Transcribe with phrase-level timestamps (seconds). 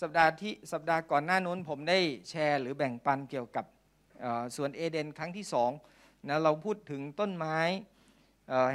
[0.00, 1.98] สัปดาห์ที่สัปดาห์ก่อนหน้านู้นผมได้
[2.30, 3.64] แชร์หรือแบ่งปันเกี่ยวกับ
[4.56, 5.70] สวนเอเดนครั้งที่สอง
[6.28, 7.58] นะเราพูดถึงต้นไม้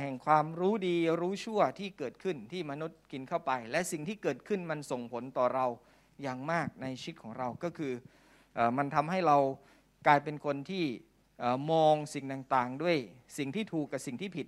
[0.01, 5.65] แห่งความรู้ดีรู้ชั่วที่เกิดขึ้นที่มนุษย์กินเข้าไป และสิ่งที่เกิดขึ้นมันส่งผลต่อเรา
[6.21, 7.93] อย่างมากในชีวิตของเราก็คือ
[8.77, 9.37] มันทำให้เรา
[10.07, 10.85] กลายเป็นคนที่
[11.71, 12.97] มองสิ่งต่างๆ ด้วย
[13.37, 14.47] สิ่งที่ถูกกับสิ่งที่ผิด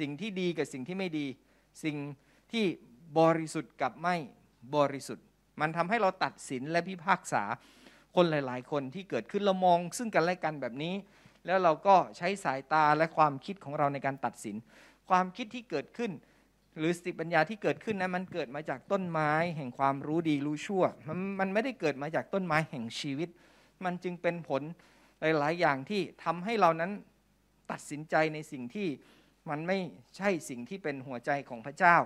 [0.00, 1.26] สิ่งที่ดีกับสิ่งที่ไม่ดี
[1.84, 1.96] สิ่ง
[2.52, 2.64] ที่
[3.18, 4.16] บริสุทธิ์กับไม่
[4.76, 5.26] บริสุทธิ์
[5.60, 7.42] มันทำให้เราตัดสินและพิพากษา
[8.14, 10.94] คนหลาย ๆ คนที่เกิดขึ้นเรามอง ซึ่งกันและกันแบบนี้
[11.46, 14.56] แล้วเราก็ใช้สายตาและความคิดของเราในการตัดสิน
[15.10, 16.12] ความคิดที่เกิดขึ้น
[16.78, 23.28] หรือสติปัญญาที่เกิดขึ้นนะมันเกิดมาจากต้นไม้แห่งความรู้ดีรู้ชั่วมันมันไม่ได้เกิดมาจากต้นไม้แห่งชีวิต
[23.84, 24.62] มันจึงเป็นผล
[25.20, 26.90] หลาย ๆ อย่างที่ทำให้เรานั้น
[27.70, 28.88] ตัดสินใจในสิ่งที่
[29.50, 29.78] มันไม่
[30.16, 31.96] ใช่สิ่งที่เป็นหัวใจของพระเจ้า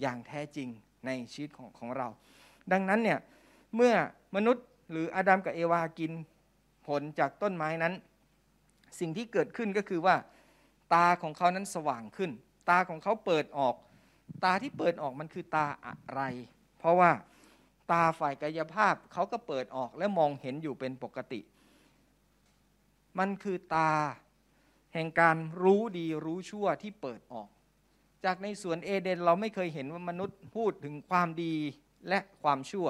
[0.00, 0.68] อย่างแท้จริง
[1.06, 2.08] ในชีวิตของของเรา
[2.72, 3.18] ดังนั้นเนี่ย
[3.76, 3.94] เมื่อ
[4.36, 6.12] มนุษย์หรืออาดัมกับเอวากิน
[6.86, 7.94] ผลจากต้นไม้นั้น
[9.00, 10.16] สิ่งที่เกิดขึ้นก็คือว่า
[10.94, 12.30] ตาของเขานั้นสว่างขึ้น
[12.70, 13.74] ตาของเขาเปิดออก
[14.44, 16.20] ตาที่เปิดออกมันคือตาอะไร
[16.78, 17.10] เพราะว่า
[17.90, 21.40] ตาฝ่ายกายภาพเขาก็เปิดออกและมองเห็นอยู่เป็นปกติ
[23.18, 23.90] มันคือตา
[24.94, 27.48] แห่งการรู้ดีรู้ชั่วที่เปิดออก
[28.24, 31.54] จากในสวนเอเดนเราไม่เคยเห็นว่ามนุษย์พูดถึงความดี
[32.08, 32.88] และความชั่ว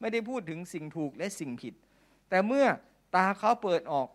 [0.00, 1.74] ไม่ได้พูดถึงสิ่งถูกและสิ่งผิด
[2.28, 2.66] แต่เมื่อ
[3.14, 4.08] ตาเขาเปิดออก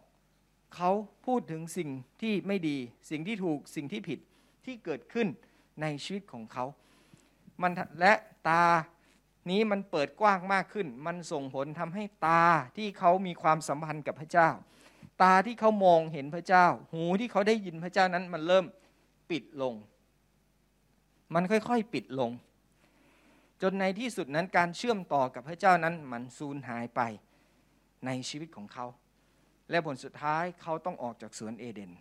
[0.75, 0.91] เขา
[1.25, 1.89] พูดถึงสิ่ง
[2.21, 2.77] ที่ไม่ดี
[3.09, 4.19] สิ่งที่ถูกสิ่งที่ผิด
[4.65, 5.27] ที่เกิดขึ้น
[5.81, 6.65] ในชีวิตของเขา
[7.61, 8.13] มันและ
[8.47, 8.63] ตา
[9.49, 12.43] นี้มันเปิดกว้างมากขึ้น มันส่งผลทำให้ตา
[12.77, 14.49] ที่เขามีความสัมพันธ์กับพระเจ้า
[15.21, 18.65] ตาที่เขามองเห็นพระเจ้า หูที่เขาได้ยินพระเจ้านั้นมันเริ่ม
[19.29, 19.73] ปิดลง
[21.33, 22.31] มันค่อยๆปิดลง
[23.66, 27.02] จนในที่สุดนั้นการเชื่อมต่อกับพระเจ้านั้นมันสูญหายไป
[28.06, 28.86] ในชีวิตของเขา
[29.69, 31.91] และผลสุดท้ายเขาต้องออกจากสวนเอเดน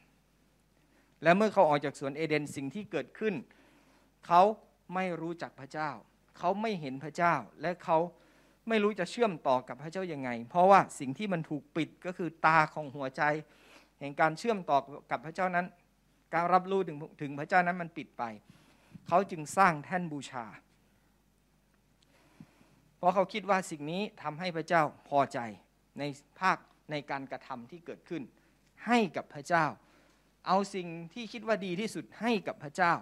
[1.23, 3.35] และเมื่อเขาออกจากสวนเอเดนสิ่งที่เกิดขึ้น
[4.27, 4.43] เขา
[4.95, 5.91] ไม่รู้จักพระเจ้า
[6.39, 7.99] เขาไม่เห็นพระเจ้า และเขา
[8.69, 13.23] ไม่รู้จะเชื่อมต่อกับพระเจ้ายังไง เพราะว่าสิ่งที่มันถูกปิดก็คือตาของหัวใจ
[13.99, 14.79] แห่งการเชื่อมต่อ
[15.11, 15.67] กับพระเจ้านั้น
[16.35, 18.23] การรับรู้ถึงถึงพระเจ้านั้นมันปิดไป
[19.09, 20.47] เขาจึงสร้างแท่นบูชา
[23.03, 25.39] เพราะเขาคิดว่าสิ่งนี้ทำให้พระเจ้าพอใจ
[25.99, 26.03] ใน
[26.41, 26.59] ภาค
[26.91, 28.23] ในการกระทำที่เกิดขึ้น
[28.87, 29.67] ให้กับพระเจ้า
[30.47, 32.93] เอาสิ่งที่คิดว่าดีที่สุดให้กับพระเจ้า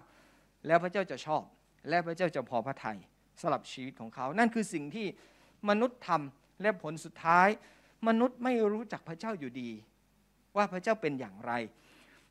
[0.67, 1.43] แล้วพระเจ้าจะชอบ
[1.89, 2.99] และพระเจ้าจะพอพระทัย
[3.41, 5.07] สำหรับชีวิตของเขา นั่นคือสิ่งที่
[5.69, 7.49] มนุษย์ทำและผลสุดท้าย
[8.09, 9.71] มนุษย์ไม่รู้จักพระเจ้าอยู่ดี
[10.57, 11.53] ว่าพระเจ้าเป็นอย่างไร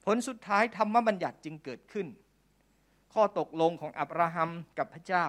[0.06, 2.08] ผลสุดท้ายธรรมบัญญัติจึงเกิดขึ้น
[3.14, 5.26] ข้อตกลงของอับราฮัมกับพระเจ้า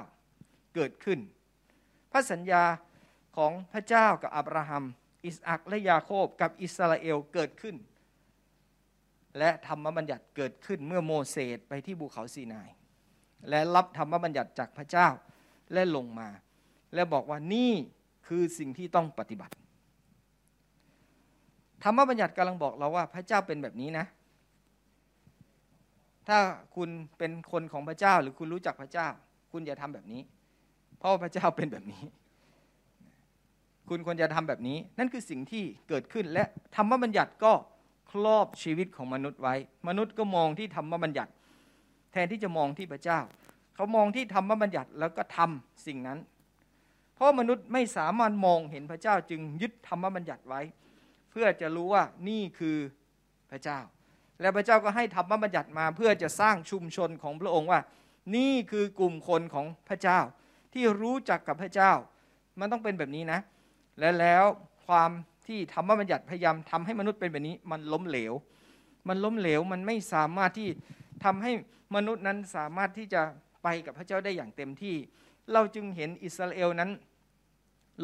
[0.75, 1.21] เกิดขึ้น
[2.11, 2.65] พระสัญญา
[3.37, 4.85] ของพระเจ้ากับอับราฮัม
[5.27, 7.77] อิสอักและยาโคบกับอิสราเอลเกิดขึ้น
[9.39, 12.69] และธรรมบัญญัติเกิดขึ้นเมื่อโมเสสไปที่ภูเขาซีนาย
[13.49, 15.09] และรับธรรมบัญญัติจากพระเจ้า
[15.73, 16.29] และลงมา
[16.95, 17.73] และบอกว่านี่
[18.27, 19.55] คือสิ่งที่ต้องปฏิบัติ
[21.83, 24.07] ธรรมบัญญัติกำลังบอกเราว่าพระเจ้าเป็นแบบนี้นะ
[26.29, 26.39] ถ้า
[26.77, 29.09] คุณเป็นคนของพระเจ้าหรือคุณรู้จักพระเจ้า
[29.53, 30.23] คุณอย่าทำแบบนี้
[31.01, 32.03] เพราะพระเจ้าเป็นแบบนี้
[33.89, 36.45] คุณควรจะทำแบบนี้ นั่นคือสิ่งที่เกิดขึ้นและ
[36.77, 37.53] ธรรมบัญญัติก็
[38.11, 39.55] ครอบชีวิตของมนุษย์ไว้
[39.89, 41.33] มนุษย์ก็มองที่ธรรมบัญญัติ
[42.13, 43.21] แทนที่จะมองที่พระเจ้า
[43.75, 46.19] เขามองที่ธรรมบัญญัติแล้วก็ทำสิ่งนั้น
[47.15, 50.61] เพราะมนุษย์ไม่สามารถมองเห็นพระเจ้าจึงยึดธรรมบัญญัติไว้
[51.31, 52.77] เพื่อจะรู้ว่านี่คือ
[53.51, 53.79] พระเจ้า
[54.41, 57.81] และพระเจ้าก็ให้ธรรมบัญญัติมาเพื่อจะสร้างชุมชนของพระองค์ว่า
[58.37, 60.21] นี่คือกลุ่มคนของพระเจ้า
[60.73, 61.93] ที่รู้จักกับพระเจ้า
[62.61, 63.41] มันต้องเป็นแบบนี้นะ
[63.99, 64.45] และแล้ว
[64.87, 65.11] ความ
[65.47, 68.33] ที่ธรรมบัญญัติพยายามทำให้มนุษย์เป็นแบบนี้ มันล้มเหลว
[69.09, 70.69] มันล้มเหลวมันไม่สามารถที่
[71.25, 71.53] ทำให้
[71.97, 73.23] มนุษย์นั้นสามารถที่จะ
[73.63, 74.97] ไปกับพระเจ้าได้อย่างเต็มที่
[75.53, 76.91] เราจึงเห็นอิสราเอลนั้น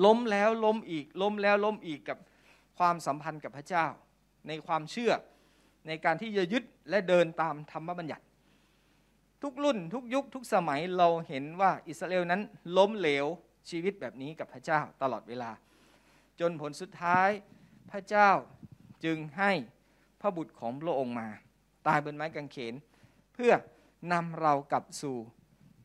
[0.04, 2.18] ล้มแล้วล้มอีก ล้มแล้วล้มอีกกับ
[2.78, 3.86] ความสัมพันธ์กับพระเจ้า
[4.48, 5.12] ในความเชื่อ
[5.86, 8.24] ในการที่จะยึดและเดินตามธรรมบัญญัติ
[9.42, 12.40] ทุกรุ่นทุกยุคทุกสมัยเราเห็นว่าอิสราเอลนั้น
[12.76, 13.26] ล้มเหลว
[13.70, 15.50] ชีวิตแบบนี้กับพระเจ้าตลอดเวลา
[16.40, 17.28] จนผลสุดท้าย
[17.90, 18.30] พระเจ้า
[19.04, 19.52] จึงให้
[20.20, 21.28] พระบุตรของพระองค์มา
[21.86, 22.74] ตายบนไม้กางเขน
[23.34, 23.52] เพื่อ
[24.12, 25.16] นำเรากลับสู่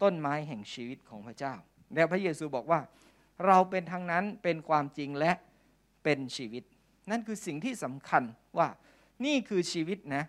[0.03, 1.53] ต้นไม้แห่งชีวิตของพระเจ้า
[1.93, 2.81] แล้วพระเยซูบอกว่า
[3.45, 5.31] เราเป็นทางนั้นเป็นความจริงและ
[6.03, 6.63] เป็นชีวิต
[7.11, 8.23] นั่นคือสิ่งที่สำคัญ
[8.57, 8.67] ว่า
[9.25, 10.23] นี่คือชีวิตนะ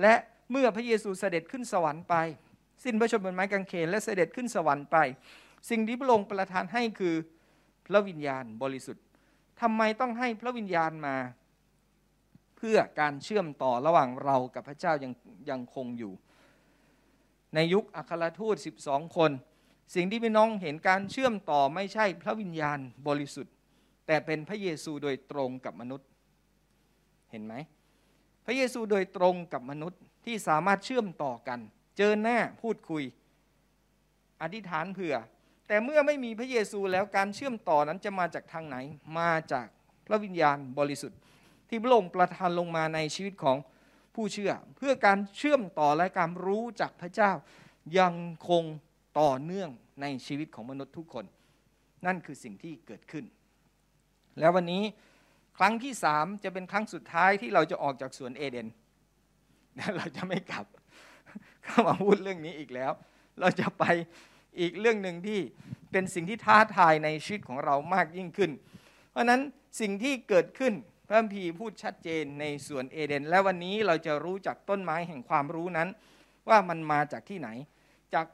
[0.00, 0.14] และ
[0.50, 2.14] เมื่อพระเยซูเสด็จขึ้นสวรรค์ไป
[2.84, 4.96] สิ้นพระชนม์บนไม้กางเขนและเสด็จขึ้นสวรรค์ไป
[5.70, 7.14] สิ่งที่พระองค์ประทานให้คือ
[7.86, 9.04] พระวิญญาณบริสุทธิ์
[9.60, 11.16] ทำไมต้องให้พระวิญญาณมา
[12.56, 15.12] เพื่อการเชื่อมต่อระหว่างเรากับพระเจ้ายัง
[15.50, 16.12] ยังคงอยู่
[17.54, 19.30] ในยุคอัครทูต 12 คน
[19.94, 23.54] สิ่งที่พี่น้องเห็นการเชื่อมต่อไม่ใช่พระวิญญาณบริสุทธิ์
[24.06, 26.08] แต่เป็นพระเยซูโดยตรงกับมนุษย์
[27.30, 27.54] เห็นไหม
[28.46, 31.60] พระเยซูโดยตรงกับมนุษย์ที่สามารถเชื่อมต่อกัน
[31.96, 33.02] เจอหน้าพูดคุย
[34.42, 35.14] อธิษฐานเผื่อ
[35.68, 38.76] แต่เมื่อไม่มีพระเยซูแล้วการเชื่อมต่อนั้นจะมาจากทางไหน
[39.18, 39.66] มาจาก
[40.06, 41.18] พระวิญญาณบริสุทธิ์
[41.68, 43.56] ที่พระองค์ประทานลงมาในชีวิตของ
[44.14, 47.32] ผู้เชื่อ เพื่อการเชื่อมต่อและการรู้จักพระเจ้า
[47.98, 48.14] ยัง
[48.48, 48.64] คง
[49.20, 49.70] ต่อเนื่อง
[50.02, 51.24] ในชีวิตของมนุษย์ทุกคน
[52.06, 53.24] นั่นคือสิ่งที่เกิดขึ้น
[54.38, 54.82] แล้ววันนี้
[55.58, 58.68] ครั้งที่สามจะเป็นครั้งสุดท้ายที่เราจะออกจากสวนเอเดน
[59.96, 60.66] เราจะไม่กลับ
[61.64, 62.92] เข้ามาพูดเรื่องนี้อีกแล้ว
[63.40, 63.84] เราจะไป
[64.60, 65.40] อีกเรื่องหนึ่งที่
[65.90, 68.50] เป็นสิ่งที่ท้าทายในชีวิตของเรามากยิ่งขึ้น
[69.10, 69.40] เพราะนั้น
[69.80, 70.72] สิ่งที่เกิดขึ้น
[71.08, 75.88] พระพีพูดชัดเจนในส่วนเอเดน และวันนี้เราจะรู้จักต้นไม้แห่งความรู้นั้น
[76.48, 77.48] ว่ามันมาจากที่ไหน
[78.14, 78.26] จาก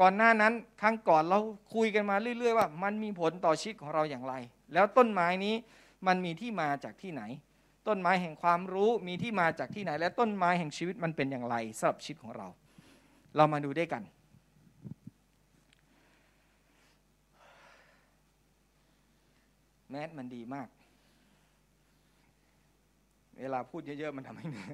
[0.00, 1.38] ก่อนหน้านั้นครั้งก่อนเรา
[1.74, 4.34] คุยกันมาเรื่อย ๆ ว่ามันมีผลต่อชีวิตของเราอย่างไร
[4.72, 5.54] แล้วต้นไม้นี้
[6.06, 7.22] มันมีที่มาจากที่ไหน
[7.88, 12.46] ต้นไม้แห่งความรู้มีที่มาจากที่ไหน และต้นไม้แห่งชีวิตมันเป็นอย่างไรสำหรับชีวิตของเรา
[13.36, 14.02] เรามาดูด้วยกัน
[19.90, 20.68] แมสมันดีมาก
[23.40, 24.68] เวลาพูดเยอะๆ มันทำให้เหนื่อย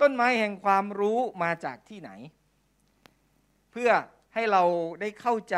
[0.00, 2.10] ต้นไม้แห่งความรู้มาจากที่ไหน
[3.72, 3.90] เพื่อ
[4.34, 4.62] ให้เรา
[5.00, 5.56] ได้เข้าใจ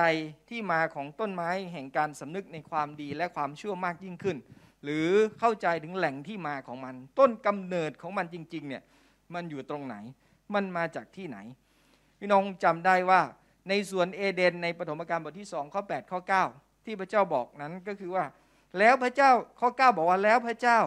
[0.48, 4.36] ที่มาของต้นไม้แห่งการสำนึกในความดีและความชั่วมากยิ่งขึ้น
[4.84, 8.82] หรือเข้าใจถึงแหล่งที่มาของมัน ต้นกำเนิดของมันจริงๆเนี่ย
[9.34, 9.96] มันอยู่ตรงไหน
[10.54, 11.38] มันมาจากที่ไหน
[12.18, 13.20] พี่น้องจำได้ว่า
[13.68, 16.20] ในสวนเอเดนในปฐมกาลบทที่2ข้อ8ข้อ
[16.52, 18.24] 9 ที่พระเจ้าบอกนั้นก็คือว่า
[18.78, 19.30] แล้วพระเจ้า
[19.60, 20.78] ข้อ 9 บอกว่าแล้วพระเจ้า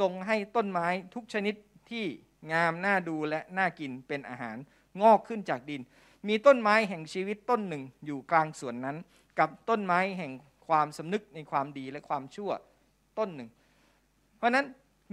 [0.00, 1.54] ทรงให้ต้นไม้ทุกชนิด
[1.90, 2.04] ที่
[2.52, 4.56] งามน่าดูและน่ากินเป็นอาหาร
[5.02, 5.82] งอกขึ้นจากดิน
[6.28, 8.96] มีต้นไม้แห่งชีวิตต้นหนึ่งอยู่กลางสวนนั้น
[9.38, 10.32] กับต้นไม้แห่ง
[10.68, 12.50] ความสำนึกในความดีและความชั่ว
[13.18, 13.50] ต้นหนึ่ง
[14.36, 14.66] เพราะนั้น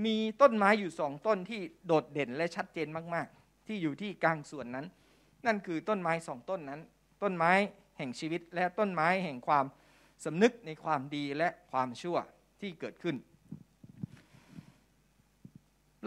[0.06, 4.86] มีต้นไม้อยู่สองต้นที่โดดเด่นและชัดเจนมาก ๆ ที่อยู่ที่กลางส่วนนั้น
[5.46, 6.82] นั่นคือต้นไม้สองต้นนั้น
[7.24, 7.52] ต้นไม้
[7.98, 9.66] แห่งชีวิต และต้นไม้แห่งความ
[10.26, 12.18] สำนึกในความดีและความชั่ว
[12.62, 13.16] ที่เกิดขึ้น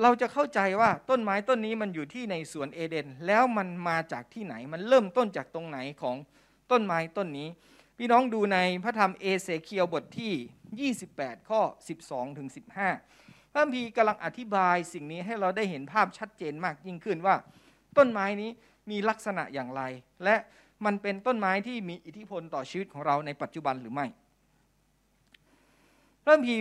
[0.03, 6.17] เราจะเข้าใจว่าต้นไม้ต้นนี้มันอยู่ที่ในสวนเอเดน แล้วมันมาจากที่ไหนมันเริ่มต้นจากตรงไหนของ
[6.71, 7.49] ต้นไม้ต้นนี้
[8.05, 11.61] พี่น้องดูในพระธรรมเอเสเคียวบทที่ 28 ข้อ
[12.01, 12.49] 12 ถึง
[13.01, 17.37] 15 พระพีกำลังอธิบายสิ่งนี้ให้เราได้เห็นภาพชัดเจนมากยิ่งขึ้นว่า
[17.97, 18.51] ต้นไม้นี้
[18.91, 19.83] มีลักษณะอย่างไร
[20.25, 20.37] และ
[20.85, 24.07] มันเป็นต้นไม้ที่มีอิทธิพลต่อชีวิตของเราในปัจจุบันหรือไม่
[26.25, 26.57] พระพี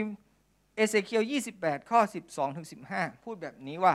[0.76, 1.24] เอเสเคียว
[1.56, 2.00] 28 ข้อ
[2.30, 3.94] 12 ถึง 15 พูดแบบนี้ว่า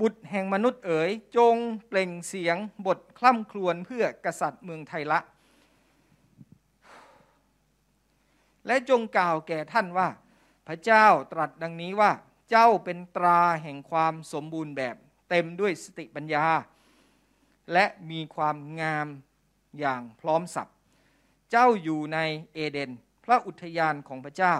[0.00, 1.56] บุตรแห่งมนุษย์เอ๋ยจง
[1.88, 2.56] เปล่งเสียง
[2.86, 5.20] บทคล่ำครวญเพื่อกษัตริย์เมืองไทยละ
[8.66, 10.08] และจงกล่าวแก่ท่านว่า
[10.66, 12.12] พระเจ้าตรัสดังนี้ว่า
[12.50, 14.96] เจ้าเป็นตราแห่งความสมบูรณ์แบบ
[15.30, 16.46] เต็มด้วยสติปัญญา
[17.72, 19.06] และมีความงาม
[19.78, 20.68] อย่างพร้อมสับ
[21.50, 22.18] เจ้าอยู่ใน
[22.54, 22.90] เอเดน
[23.24, 24.54] พระอุทยานของพระเจ้า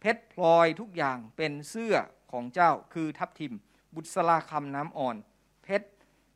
[0.00, 1.96] เพชรพลอยทุกอย่างเป็นเสื้อ
[2.32, 3.54] ของเจ้าคือทับทิม
[3.94, 5.16] บุษราคำน้ำอ่อน
[5.62, 5.88] เพชร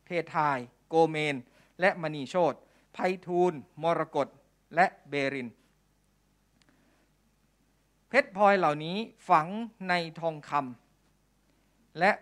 [0.05, 1.37] เพทาย โกเมน
[1.81, 2.55] และมณีโชต
[2.93, 3.53] ไพทูล
[3.83, 4.29] มรกต
[4.75, 5.49] และเบริน
[8.13, 8.97] เพชรพลอยเหล่านี้
[9.29, 9.47] ฝัง
[9.89, 12.13] ในทองคำและ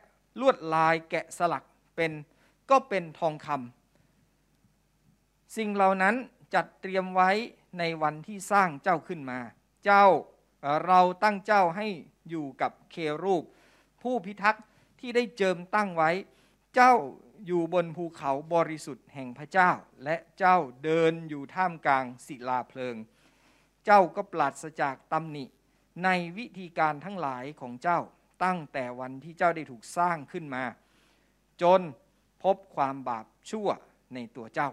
[0.41, 1.65] ลวดลายแกะสลัก
[1.97, 2.13] เป็น
[2.71, 6.15] ก็เป็นทองคำสิ่งเหล่านั้น
[6.55, 7.31] จัดเตรียมไว้
[7.79, 9.39] ในวันที่สร้างเจ้าขึ้นมา
[9.85, 10.07] เจ้า
[10.87, 11.87] เราตั้งเจ้าให้
[12.29, 13.45] อยู่กับเครูป
[14.03, 14.65] ผู้พิทักษ์
[15.01, 16.11] ที่ได้เจิมตั้งไว้
[16.75, 16.95] เจ้า
[17.47, 19.71] อยู่บนภูเขาบริสุทธิ์แห่งพระเจ้า
[20.05, 22.97] และเจ้าเดินอยู่ท่ามกลางศิลาเพลิง
[23.85, 25.45] เจ้าก็ปราศจากตำหนิ
[26.05, 28.01] ในวิธีการทั้งหลายของเจ้า
[28.45, 30.65] ตั้งแต่วันที่เจ้าได้ถูกสร้างขึ้นมา
[31.63, 31.81] จน
[32.43, 33.69] พบความบาปชั่ว
[34.15, 34.71] ในตัวเจ้า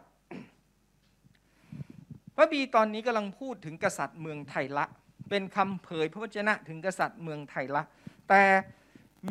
[2.35, 4.85] พระบีตอนนี้กำลังพูดถึงกษัตริย์เมืองไทยละ
[5.29, 7.83] เป็นคำเผยพระวจนะถึงกษัตริย์เมืองไทยละ
[8.29, 8.43] แต่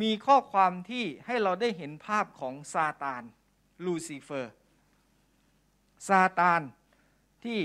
[0.03, 3.23] มีข้อความที่ให้เราได้เห็นภาพของซาตาน
[3.85, 4.53] ลูซิเฟอร์
[6.09, 6.61] ซาตาน
[7.45, 7.61] ที่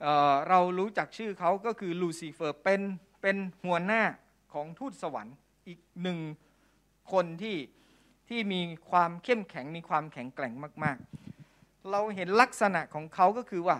[0.00, 2.80] เเรารู้จักชื่อเขาก็คือลูซิเฟอร์เป็น
[3.22, 4.02] เป็นหัวหน้า
[4.52, 5.36] ของทูตสวรรค์
[5.66, 6.18] อีกหนึ่ง
[7.12, 7.56] คนที่
[8.28, 8.60] ที่มี
[8.90, 10.52] ความเข้มแข็งมีความแข็งแกร่ง
[10.84, 10.98] มาก
[11.42, 13.78] ๆ เราเห็นลักษณะของเขาก็คือว่า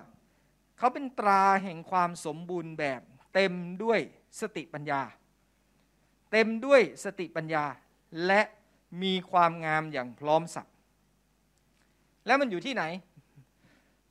[0.78, 3.00] เขาเป็นตราแห่งความสมบูรณ์แบบ
[3.34, 4.00] เต็มด้วย
[4.40, 5.02] สติปัญญา
[6.32, 7.64] เต็มด้วยสติปัญญา
[8.26, 8.40] และ
[9.02, 10.66] มีความงามอย่างพร้อมสับ
[12.26, 12.84] แล้วมันอยู่ที่ไหน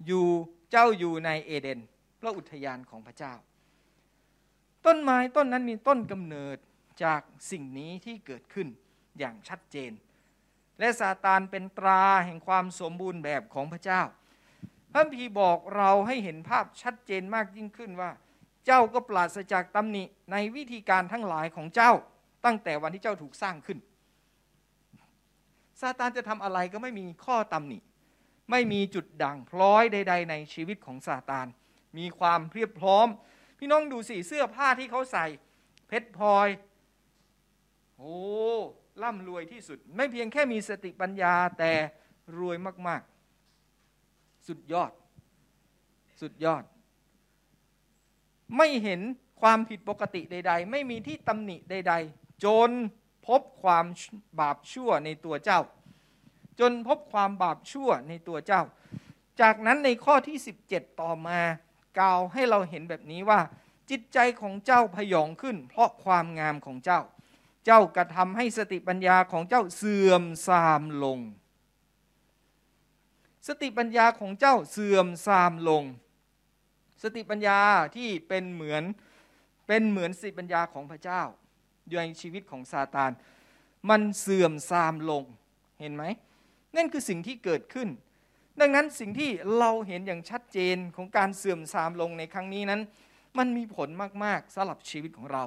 [0.07, 0.25] อยู่
[0.71, 1.79] เจ้าอยู่ในเอเดน
[2.19, 3.33] พระอุทยานของพระเจ้า
[4.85, 6.57] ต้นไม้ต้นนั้นมีต้นกำเนิด
[7.03, 7.21] จาก
[7.51, 8.67] สิ่งนี้ที่เกิดขึ้น
[9.19, 9.91] อย่างชัดเจน
[10.79, 14.01] และซาตานเป็นตราแห่งความสมบูรณ์แบบของพระเจ้า
[14.91, 18.11] พระพีบอกเราให้เห็นภาพชัดเจนมากยิ่งขึ้นว่า
[18.65, 21.91] เจ้าก็ปราศจากตำหนิในวิธีการทั้งหลายของเจ้า
[22.45, 23.79] ตั้งแต่วันที่เจ้าถูกสร้างขึ้น
[25.81, 27.79] ซาตานจะทำอะไรก็ไม่มีข้อตำหนิ
[28.51, 31.47] ไม่มีจุดด่างพร้อยใด ๆ ในชีวิตของซาตาน
[31.97, 33.07] มีความเพียบพร้อม
[33.63, 35.25] พี่น้องดูสิเสื้อผ้าที่เขาใส่
[35.88, 36.48] เพชรพลอย
[37.98, 38.15] โอ้
[39.03, 41.72] ร่ำรวยที่สุด ไม่เพียงแค่มีสติปัญญาแต่
[42.39, 43.01] รวยมาก
[43.74, 44.91] ๆ สุดยอด
[46.22, 46.63] สุดยอด
[48.58, 49.01] ไม่เห็น
[49.41, 52.70] ความผิดปกติใด ๆ ไม่มีที่ตำหนิใด ๆ จน
[53.27, 53.86] พบความ
[54.39, 55.60] บาปชั่วในตัวเจ้า
[56.60, 58.62] จนพบความบาปชั่วในตัวเจ้า
[59.41, 60.38] จากนั้นในข้อที่
[60.70, 61.39] 17 ต่อมา
[62.00, 63.39] กล่าวให้เราเห็นแบบนี้ว่า
[63.89, 67.01] จิตใจของเจ้าพยองขึ้น เพราะความงามของเจ้า
[67.65, 71.19] เจ้ากระทำให้สติปัญญาของเจ้าเสื่อมทรามลง
[73.48, 75.83] สติปัญญาของเจ้าเสื่อมทรามลง
[77.03, 77.60] สติปัญญา
[77.95, 78.83] ที่เป็นเหมือน
[79.67, 81.21] เป็นเหมือนสติปัญญาของพระเจ้า
[81.88, 83.12] อยู่ในชีวิตของซาตาน
[83.89, 85.24] มันเสื่อมทรามลง
[85.79, 86.03] เห็นไหม
[86.75, 87.89] นั่นคือสิ่งที่เกิดขึ้น
[88.60, 92.81] ดังนั้นสิ่งที่เราเห็นอย่างชัดเจนของการเสื่อมทรามลงในครั้งนี้นั้น
[93.38, 93.89] มันมีผล
[94.24, 95.43] มากๆสำหรับชีวิตของเรา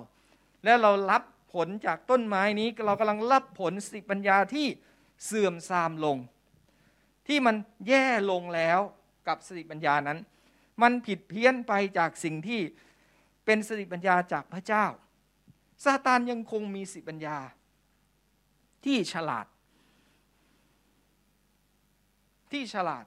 [0.65, 1.23] และเรารับ
[1.55, 4.67] ผลจากต้นไม้นี้เรากำลังรับผลสติปัญญาที่
[5.27, 6.17] เสื่อมทรามลง
[7.29, 7.57] ที่มัน
[7.89, 8.81] แย่ลงแล้ว
[9.29, 10.19] กับสติปัญญานั้น
[10.83, 12.61] มันผิดเพี้ยนไปจากสิ่งที่
[13.45, 14.85] เป็นสติปัญญาจากพระเจ้า
[15.85, 17.39] ซาตานยังคงมีสติปัญญา
[18.85, 19.47] ที่ฉลาด
[22.55, 23.05] ที่ฉลาด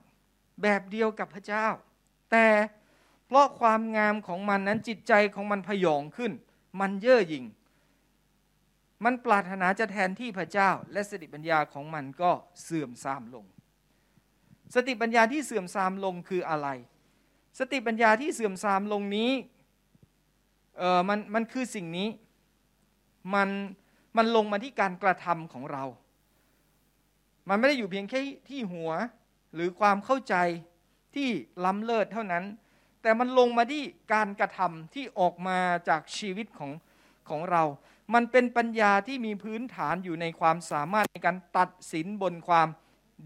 [0.62, 1.68] แบบเดียวกับพระเจ้า
[2.32, 2.48] แต่
[3.28, 6.32] เพราะความงามของมันนั้นจิตใจของมันพยองขึ้น
[6.80, 7.46] มันเย่อหยิ่ง
[9.04, 12.32] มันปรารถนาจะแทนที่พระเจ้า และสติปัญญาของมันก็
[12.64, 13.46] เสื่อมทรามลง
[14.76, 16.68] สติปัญญาที่เสื่อมทรามลงคืออะไร
[17.60, 19.32] สติปัญญาที่เสื่อมทรามลงนี้
[20.78, 22.10] เออมันมันคือสิ่งนี้
[23.34, 23.50] มัน
[24.18, 25.84] มันลงมาที่การกระทำของเรา
[27.50, 28.92] มันไม่ได้อยู่เพียงแค่ที่หัว
[29.54, 30.36] หรือความเข้าใจ
[31.16, 31.30] ที่
[31.66, 32.44] ล้ำเลิศเท่านั้น
[33.02, 35.58] แต่มันลงมาที่การกระทำที่ออกมา
[35.90, 36.72] จากชีวิตของ
[37.30, 37.64] ของเรา
[38.14, 42.68] มันเป็นปัญญาที่มีพื้นฐานอยู่ในความสามารถในการตัดสินบนความ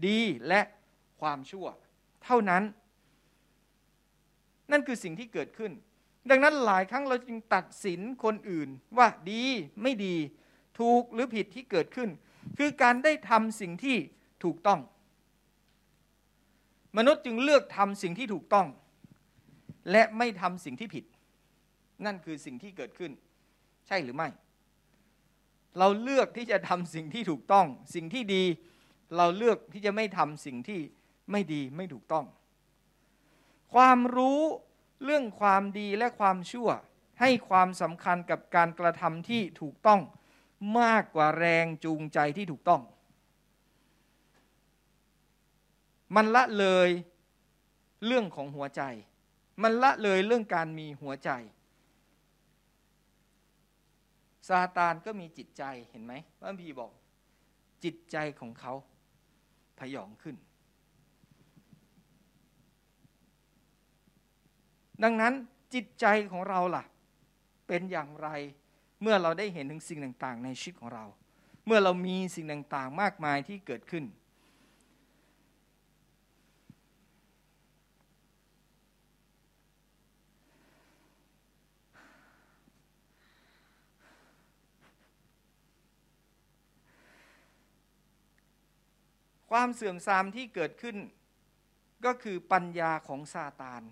[0.06, 0.60] ดีและ
[1.20, 1.66] ความชั่ว
[2.24, 2.62] เท่านั้น
[4.70, 5.72] นั่นคือสิ่งที่เกิดขึ้น
[6.30, 9.44] ดังนั้นหลายครั้งเราจึงตัดสินคนอื่นว่าดี
[9.82, 10.16] ไม่ดี
[10.78, 12.10] ถูกหรือผิดที่เกิดขึ้น
[12.58, 13.96] คือการได้ทำสิ่งที่
[14.44, 14.80] ถูกต้อง
[16.96, 18.66] มนุษย์จึงเลือกทำสิ่งที่ถูกต้อง
[19.90, 21.04] และไม่ทำสิ่งที่ผิด
[22.04, 23.12] นั่นคือสิ่งที่เกิดขึ้น
[23.86, 24.28] ใช่หรือไม่
[25.78, 28.44] เราเลือกที่จะทำสิ่งที่ถูกต้อง สิ่งที่ดี
[29.16, 30.80] เราเลือกที่จะไม่ทำสิ่งที่
[31.30, 32.24] ไม่ดีไม่ถูกต้อง
[33.74, 34.40] ความรู้
[35.04, 36.68] เรื่องความดีและความชั่ว
[37.20, 40.00] ให้ความสำคัญกับการกระทำที่ถูกต้อง
[40.80, 42.82] มากกว่าแรงจูงใจที่ถูกต้อง
[46.16, 46.90] มันละเลย
[48.06, 48.82] เรื่องของหัวใจ
[49.62, 51.30] มันละเลยเรื่องการมีหัวใจ
[54.48, 56.90] ซาตานก็มีจิตใจเห็นไหมพระพีบอก
[57.84, 58.72] จิตใจของเขา
[59.78, 60.36] พยองขึ้น
[65.02, 65.34] ดังนั้น
[65.74, 66.84] จิตใจของเราล่ะ
[67.66, 68.28] เป็นอย่างไร
[69.02, 71.04] เมื่อเราได้เห็นถึงสิ่งต่าง ๆ ในชีวิตของเรา
[71.66, 74.04] เมื่อเรามีสิ่งต่าง ๆ มากมายที่เกิดขึ้น
[89.56, 90.96] ความเสื่อมทรามที่เกิดขึ้น
[92.04, 93.82] ก็คือปัญญาของซาตาน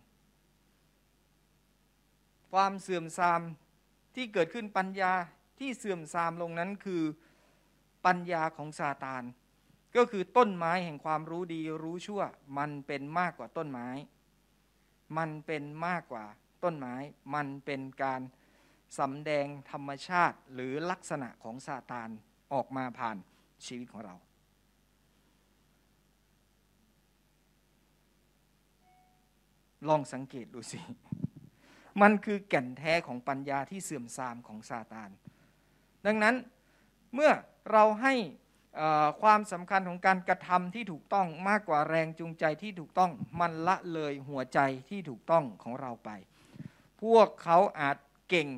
[2.52, 3.40] ความเสื่อมทราม
[4.14, 5.12] ที่เกิดขึ้นปัญญา
[5.58, 7.02] ที่เสื่อมทรามลงนั้นคือ
[8.06, 9.22] ปัญญาของซาตาน
[9.96, 12.22] ก็คือต้นไม้แห่งความรู้ดีรู้ชั่ว
[12.58, 13.88] มันเป็นมากกว่าต้นไม้
[15.16, 16.24] มันเป็นมากกว่า
[16.64, 16.94] ต้นไม้
[17.34, 18.20] มันเป็นการ
[18.98, 22.08] สำแดงธรรมชาติหรือลักษณะของซาตาน
[22.52, 23.16] ออกมาผ่าน
[23.66, 24.16] ชีวิตของเรา
[29.88, 30.80] ลองสังเกตดูสิ
[32.02, 35.10] มันคือแก่นแท้ของปัญญาที่เสื่อมทรามของซาตาน
[36.06, 36.34] ดังนั้น
[37.14, 37.30] เมื่อ
[37.72, 38.14] เราให้
[39.22, 43.10] ความสำคัญของการกระทำที่ถูกต้องมากกว่าแรงจูงใจที่ถูกต้อง
[43.40, 44.60] มันละเลยหัวใจ
[44.90, 46.10] ที่ถูกต้องของเราไป
[47.02, 47.96] พวกเขาอาจ
[48.28, 48.48] เก่ง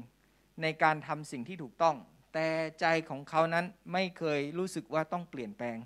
[0.63, 1.97] ในการทำสิ่งที่ถูกต้อง
[2.33, 2.49] แต่
[2.81, 5.79] ใจของเขานั้นไม่เคยรู้สึกว่าต้องเปลี่ยนแปลง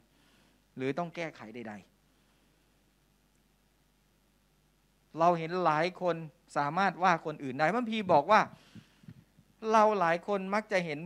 [0.76, 1.96] หรือต้องแก้ไขใด ๆ
[5.18, 6.16] เราเห็นหลายคน
[6.56, 8.40] สามารถว่าคนอื่นได้พระพีบอกว่า
[9.73, 11.00] เราหลายคนมักจะเห็น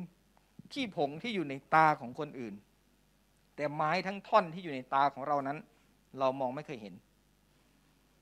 [0.73, 2.55] ขี้ผงที่อยู่ในตาของคนอื่น
[3.57, 5.59] แต่ไม้ทั้งท่อนที่อยู่ในตาของเรานั้น
[6.19, 6.95] เรามองไม่เคยเห็น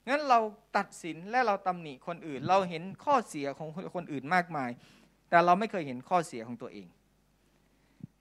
[0.08, 0.40] งั้นเรา
[0.76, 4.70] ตัดสินและเราตำหนิคนอื่น เราเห็นข้อเสียของคนอื่นมากมาย
[5.28, 6.88] แต่เราไม่เคยเห็นข้อเสียของตัวเอง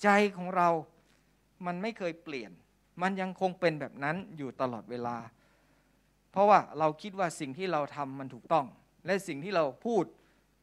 [0.04, 0.08] ใจ
[0.38, 0.70] ของเรา
[1.66, 2.52] มันไม่เคยเปลี่ยน
[3.02, 5.18] มันยังคงเป็นแบบนั้นอยู่ตลอดเวลา
[6.38, 8.66] ราะว่าเราคิดว่าสิ่งที่เราทำมันถูกต้อง
[9.06, 10.04] และสิ่งที่เราพูด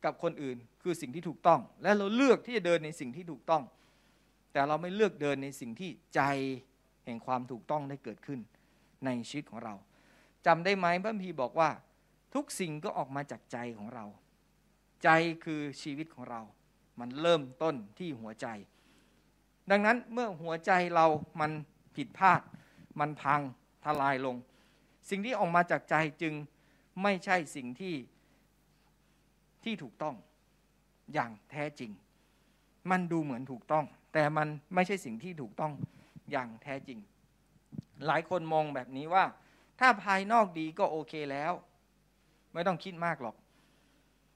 [0.05, 3.63] กับคนอื่น คือสิ่งที่ถูกต้อง และเราเลือกที่จะเดินในสิ่งที่ถูกต้อง
[4.53, 6.21] แต่เราไม่เลือกเดินในสิ่งที่ใจ
[7.05, 8.41] แห่งความถูกต้องได้เกิดขึ้น
[9.05, 9.75] ในชีวิตของเรา
[10.47, 11.71] จำได้ไหมพระพีบอกว่า
[12.35, 14.05] ทุกสิ่งก็ออกมาจากใจของเรา
[15.05, 15.09] ใจ
[15.45, 16.43] คือชีวิตของเรา
[17.01, 18.47] มันเริ่มต้นที่หัวใจ
[19.71, 21.07] ดังนั้นเมื่อหัวใจเรา
[21.41, 21.51] มัน
[21.97, 22.41] ผิดพลาด
[23.01, 23.41] มันพัง
[23.85, 24.37] ทลายลง
[25.11, 26.35] สิ่งที่ออกมาจากใจจึง
[27.03, 27.97] ไม่ใช่สิ่งที่
[29.65, 30.15] ที่ถูกต้อง
[31.13, 31.91] อย่างแท้จริง
[32.91, 35.73] มันดูเหมือนถูกต้อง แต่มันไม่ใช่สิ่งที่ถูกต้อง
[36.31, 36.99] อย่างแท้จริง
[38.07, 39.25] หลายคนมองแบบนี้ว่า
[39.81, 41.53] ถ้าภายนอกดีก็โอเคแล้ว
[42.53, 43.37] ไม่ต้องคิดมากหรอก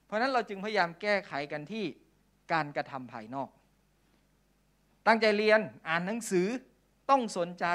[0.05, 1.85] เพราะนั้นเราจึงพยายามแก้ไขกันที่
[2.51, 3.49] การกระทำภายนอก
[5.07, 6.47] ตั้งใจเรียนอ่านหนังสือ
[7.09, 7.65] ต้องสนใจ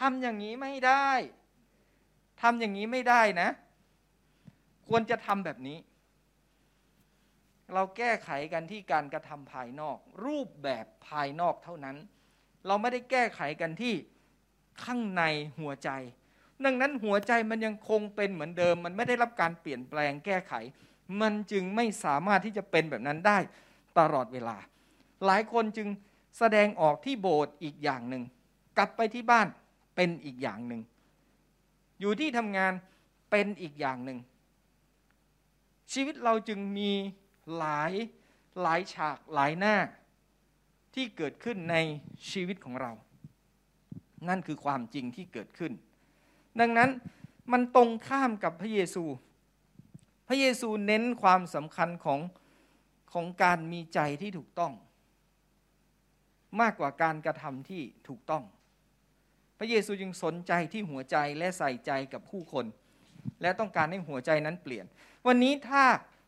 [0.00, 1.08] ทำอย่างนี้ไม่ได้
[2.40, 3.48] ทำอย่างนี้ไม่ได้นะ
[4.88, 5.78] ควรจะทำแบบนี้
[7.74, 11.96] เราแก้ไขกันที่การกระทำภายนอก รูปแบบภายนอกเท่านั้น
[12.66, 13.94] เราไม่ได้แก้ไขกันที่
[14.84, 15.22] ข้างใน
[15.60, 15.90] หัวใจ
[16.64, 20.54] ดังนั้นหัวใจมันยังคงเป็นเหมือนเดิม มันไม่ได้รับการเปลี่ยนแปลงแก้ไข
[21.20, 23.38] มันจึงไม่สามารถที่จะเป็นแบบนั้นได้
[23.98, 24.56] ตลอดเวลา
[25.26, 25.88] หลายคนจึง
[26.38, 28.22] แสดงออกที่โบสถ์อีกอย่างหนึ่ง
[28.78, 29.46] กลับไปที่บ้าน
[29.96, 30.80] เป็นอีกอย่างหนึ่ง
[32.00, 32.72] อยู่ที่ทำงาน
[33.30, 34.18] เป็นอีกอย่างหนึ่ง
[35.92, 36.90] ชีวิตเราจึงมี
[37.56, 37.92] หลาย
[38.62, 39.76] หลายฉากหลายหน้า
[40.94, 41.76] ที่เกิดขึ้นใน
[42.30, 42.92] ชีวิตของเรา
[44.28, 45.72] นั่นคือความจริงที่เกิดขึ้น
[46.60, 46.90] ดังนั้น
[47.52, 49.04] มันตรงข้ามกับพระเยซู
[50.28, 52.20] พระเยซูเน้นความสำคัญของ
[53.12, 54.72] ของการมีใจที่ถูกต้อง
[56.60, 58.42] มากกว่าการกระทำที่ถูกต้อง
[59.58, 62.66] พระเยซูจึงสนใจที่หัวใจและใส่ใจกับผู้คน
[63.42, 64.86] และต้องการให้หัวใจนั้นเปลี่ยน
[65.26, 65.84] วันนี้ถ้า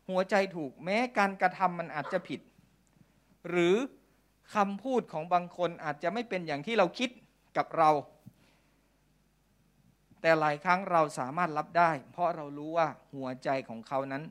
[0.09, 2.39] หัวใจถูกแม้การกระทำมันอาจจะผิด
[3.49, 3.75] หรือ
[4.55, 7.09] คำพูดของบางคนอาจจะไม่เป็นอย่างที่เราคิด
[7.57, 7.89] กับเรา
[10.21, 14.23] แต่หลายครั้งเราสามารถรับได้ เพราะเรารู้ว่าหัวใจของเขานั้น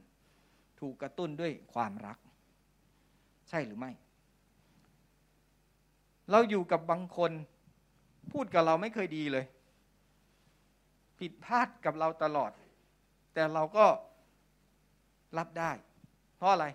[0.80, 2.18] ถูกกระตุ้นด้วยความรัก
[3.48, 3.92] ใช่หรือไม่
[6.30, 7.32] เราอยู่กับบางคน
[8.32, 9.44] พูดกับเราไม่เคยดีเลย
[11.18, 12.50] ผิดพลาดกับเราตลอด
[13.34, 13.86] แต่เราก็
[15.38, 15.70] รับได้
[16.36, 16.66] เพราะอะไร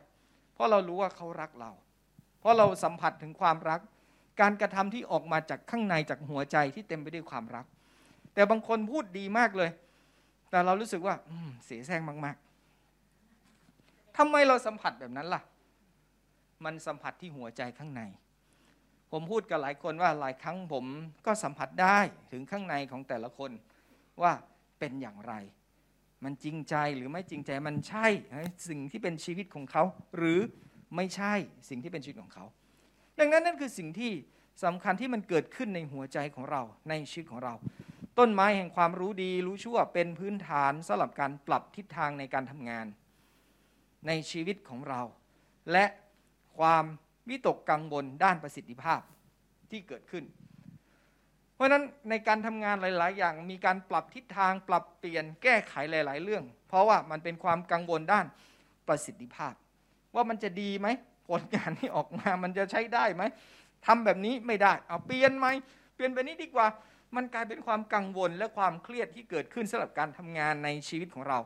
[0.53, 1.71] เพราะเรารู้ว่าเขารักเรา
[2.39, 3.79] เพราะเราสัมผัสถึงความรัก
[4.41, 7.65] การกระทำที่ออกมาจากข้างในจากหัวใจที่เต็มไปด้วยความรัก
[8.33, 9.69] แต่บางคนพูดดีมากเลย
[10.49, 11.15] แต่เรารู้สึกว่า
[11.65, 12.35] เสียแซงมาก
[13.31, 15.41] ๆทำไมเราสัมผัสแบบนั้นล่ะ
[16.65, 18.01] มันสัมผัสที่หัวใจข้างใน
[19.15, 20.85] ผมพูดกับหลายคนว่าหลายครั้งผม
[21.25, 21.97] ก็สัมผัสได้
[22.31, 23.51] ถึงข้างในของแต่ละคน
[24.21, 24.31] ว่า
[24.79, 25.33] เป็นอย่างไร
[26.23, 28.07] มันจริงใจหรือไม่จริงใจมันใช่
[28.69, 29.83] สิ่งที่เป็นชีวิตของเขา
[30.17, 30.39] หรือ
[30.95, 31.33] ไม่ใช่
[31.69, 32.45] สิ่งที่เป็นชีวิตของเขา
[33.19, 34.11] ดังนั้นนั่นคือสิ่งที่
[34.63, 37.53] สำคัญที่มันเกิดขึ้นในหัวใจของเราในชีวิตของเรา
[38.19, 42.85] ต้นไม้แห่งความรู้ดีรู้ชั่วเป็นพื้นฐานสำหรับการปรับทิศทางในการทำงาน
[44.07, 45.01] ในชีวิตของเรา
[45.71, 45.85] และ
[46.59, 46.85] ความ
[47.29, 49.01] วิตกกังวลด้านประสิทธิภาพ
[49.71, 50.23] ที่เกิดขึ้น
[51.55, 58.25] เพราะฉะนั้นในการทำงานหลาย ๆ อย่างมีการปรับทิศทางปรับเปลี่ยนแก้ไขหลาย ๆ เรื่อง เพราะว่ามันเป็นความกังวลด้าน
[58.87, 59.53] ประสิทธิภาพ
[60.15, 60.87] ว่ามันจะดีไหม
[61.27, 63.23] ผลงานที่ออกมามันจะใช้ได้ไหม
[63.85, 65.47] ทำแบบนี้ไม่ได้เอาเปลี่ยนไหม
[65.95, 66.67] เปลี่ยนไปนี้ดีกว่า
[67.15, 71.39] มันกลายเป็นความกังวลและความเครียดที่เกิดขึ้นสำหรับการทำงานในชีวิตของเรา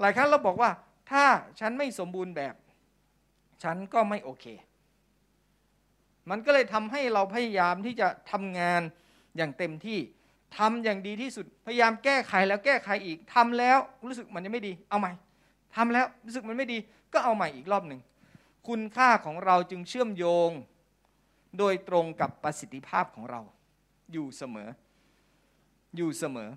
[0.00, 0.70] หลายครั้งเราบอกว่า
[1.10, 1.24] ถ้า
[1.60, 2.54] ฉันไม่สมบูรณ์แบบ
[3.62, 4.46] ฉันก็ไม่โอเค
[6.30, 8.82] มันก็เลยทำให้เราพยายามที่จะทำงาน
[9.36, 9.98] อย่างเต็มที่
[10.58, 15.12] ทำอย่างดีที่สุด พยายามแก้ไขแล้วแก้ไขอีกทำแล้วรู้สึกมันยังไม่ดี เอาใหม่
[15.76, 16.78] ทำแล้วรู้สึกมันไม่ดี
[17.12, 18.00] ก็เอาใหม่อีกรอบหนึ่ง
[18.68, 20.50] คุณค่าของเราจึงเชื่อมโยง
[21.58, 23.40] โดยตรงกับประสิทธิภาพของเรา
[24.12, 24.68] อยู่เสมอ
[25.96, 26.50] อยู่เสมอ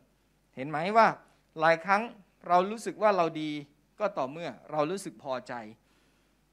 [0.55, 1.07] เห็นไหมว่า
[1.59, 2.01] หลายครั้ง
[2.47, 3.49] เรารู้สึกว่าเราดี
[3.99, 5.53] ก็ต่อเมื่อเรารู้สึกพอใจ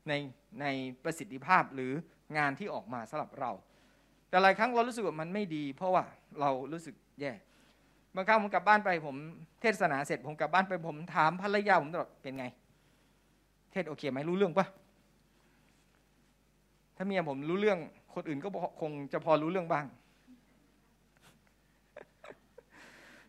[0.09, 0.13] ใน
[0.61, 0.67] ใน
[1.05, 1.93] ประสิทธิภาพหรือ
[2.39, 3.51] งานที่ออกมาสำหรับเรา
[4.29, 6.05] แต่หลายครั้งเรารู้สึกว่ามันไม่ดี เพราะว่า
[6.41, 7.33] เรารู้สึกแย่
[8.15, 9.17] บางครั้งผมกลับบ้านไปผม
[9.61, 12.47] เทศนาเสร็จผมกลับบ้านไปผมถามภรรยาผมตลอดเป็นไง
[13.73, 14.67] เทศโอเคไหมรู้เรื่องปะ
[16.97, 17.79] ถ้าเมียผมรู้เรื่อง
[18.15, 18.49] คนอื่นก็
[18.81, 19.87] คงจะพอรู้เรื่องบ้าง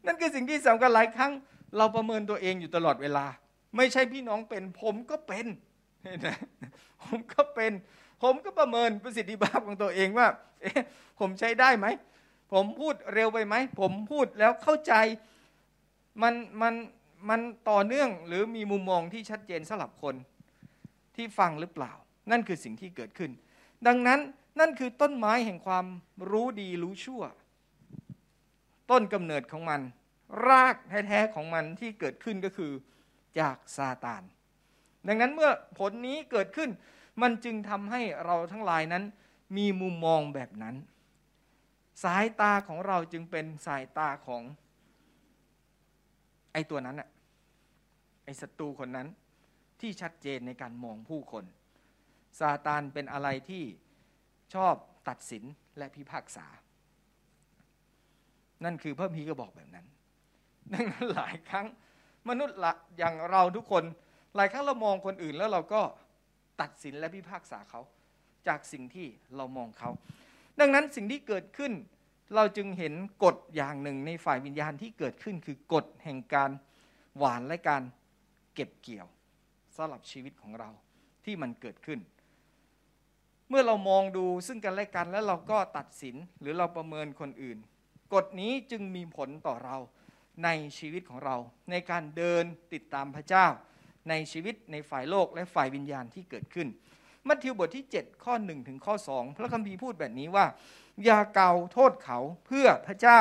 [0.06, 1.32] นั่นคือสิ่งที่สำคัญหลายครั้ง
[1.78, 3.26] เราประเมินตัวเองอยู่ตลอดเวลา
[3.78, 5.46] ไม่ใช่พี่น้องเป็นผมก็เป็น
[7.04, 7.72] ผมก็เป็น
[8.24, 10.28] ผมก็ประเมินประสิทธิภาพของตัวเองว่า
[10.62, 10.84] เอ๊ะ
[11.20, 11.88] ผมใช้ได้ไหม
[12.54, 14.94] ผมพูดเร็วไปไหม ผมพูดแล้วเข้าใจ
[16.22, 16.74] มัน มัน
[17.30, 20.16] มันต่อเนื่องหรือมีมุมมองที่ชัดเจนสำหรับคน
[21.16, 21.92] ที่ฟังหรือเปล่า
[22.32, 23.32] นั่นคือสิ่งที่เกิดขึ้น
[23.88, 24.20] ดังนั้น
[24.60, 25.86] นั่นคือต้นไม้แห่งความ
[26.30, 27.24] รู้ดีรู้ชั่ว
[28.92, 29.82] ต้นกำเนิดของมัน
[30.48, 32.72] รากแท้ๆของมันที่เกิดขึ้นก็คือ
[33.40, 34.24] จากซาตาน
[35.08, 36.70] ดังนั้นเมื่อผลนี้เกิดขึ้น
[37.22, 39.04] มันจึงทำให้เราทั้งหลายนั้น
[39.58, 40.76] มีมุมมองแบบนั้น
[42.04, 44.44] สายตาของเราจึงเป็นสายตาของ
[46.54, 47.10] ไอ้ตัวนั้นอะ
[48.26, 49.08] ไอ้ศัตรูคนนั้น
[49.82, 51.46] ที่ชัดเจนในการมองผู้คน
[52.40, 53.64] ซาตานเป็นอะไรที่
[54.54, 54.76] ชอบ
[55.08, 55.44] ตัดสิน
[55.78, 56.46] และพิพากษา
[58.64, 59.86] นั่นคือพระพีก็บอกแบบนั้น
[60.74, 61.68] ดังนั้นหลายครั้ง
[62.30, 63.84] มนุษย์ละอย่างเราทุกคน
[64.36, 65.82] หลายครั้งเรามองคนอื่นแล้วเราก็
[66.62, 67.82] ตัดสินและพิพากษาเขา
[68.48, 69.90] จากสิ่งที่เรามองเขา
[70.60, 71.74] ดังนั้นสิ่งที่เกิดขึ้น
[72.36, 72.94] เราจึงเห็น
[73.24, 76.52] กฎอย่างหนึ่งในฝ่ายวิญญาณที่เกิดขึ้น คือกฎแห่งการ
[77.18, 77.84] หวานและการ
[78.54, 79.08] เก็บเกี่ยว
[79.76, 80.70] สำหรับชีวิตของเรา
[81.26, 82.00] ที่มันเกิดขึ้น
[83.50, 87.58] เมื่อเรามองดูซึ่งกันและกันแล้วเราก็ตัดสินหรือเราประเมินคนอื่น
[88.14, 89.78] กฎนี้จึงมีผลต่อเรา
[90.44, 91.36] ในชีวิตของเรา
[91.72, 92.44] ในการเดิน
[92.74, 93.46] ติดตามพระเจ้า
[94.10, 96.68] ในชีวิตในฝ่ายโลกและฝ่ายวิญญาณที่เกิดขึ้น
[97.28, 100.46] มัทธิวบทที่ 7 ข้อ 1 ถึงข้อ 2 พระคัมภีร์พูดแบบนี้ว่า
[101.04, 103.20] อย่ากล่าวโทษเขาเพื่อพระเจ้า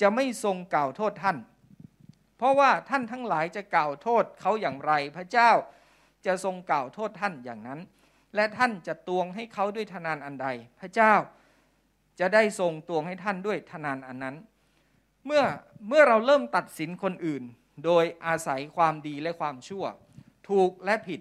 [0.00, 1.38] จะไม่ทรงกล่าวโทษท่าน
[2.38, 5.50] เพราะว่าท่านทั้งหลายจะกล่าวโทษเขาอย่างไรพระเจ้า
[6.26, 7.80] จะทรงกล่าวโทษท่านอย่างนั้น
[8.34, 10.48] และท่านจะตวงให้เขาด้วยทนานอันใด
[10.80, 11.14] พระเจ้า
[12.20, 14.36] จะได้ทรงตวงให้ท่านด้วยทนานอันนั้น
[15.26, 15.42] เมื่อ
[15.88, 17.42] เมื่อเราเริ่มตัดสินคนอื่น
[17.84, 19.84] โดยอาศัยความดีและความชั่ว
[20.50, 21.20] ถูกและผิด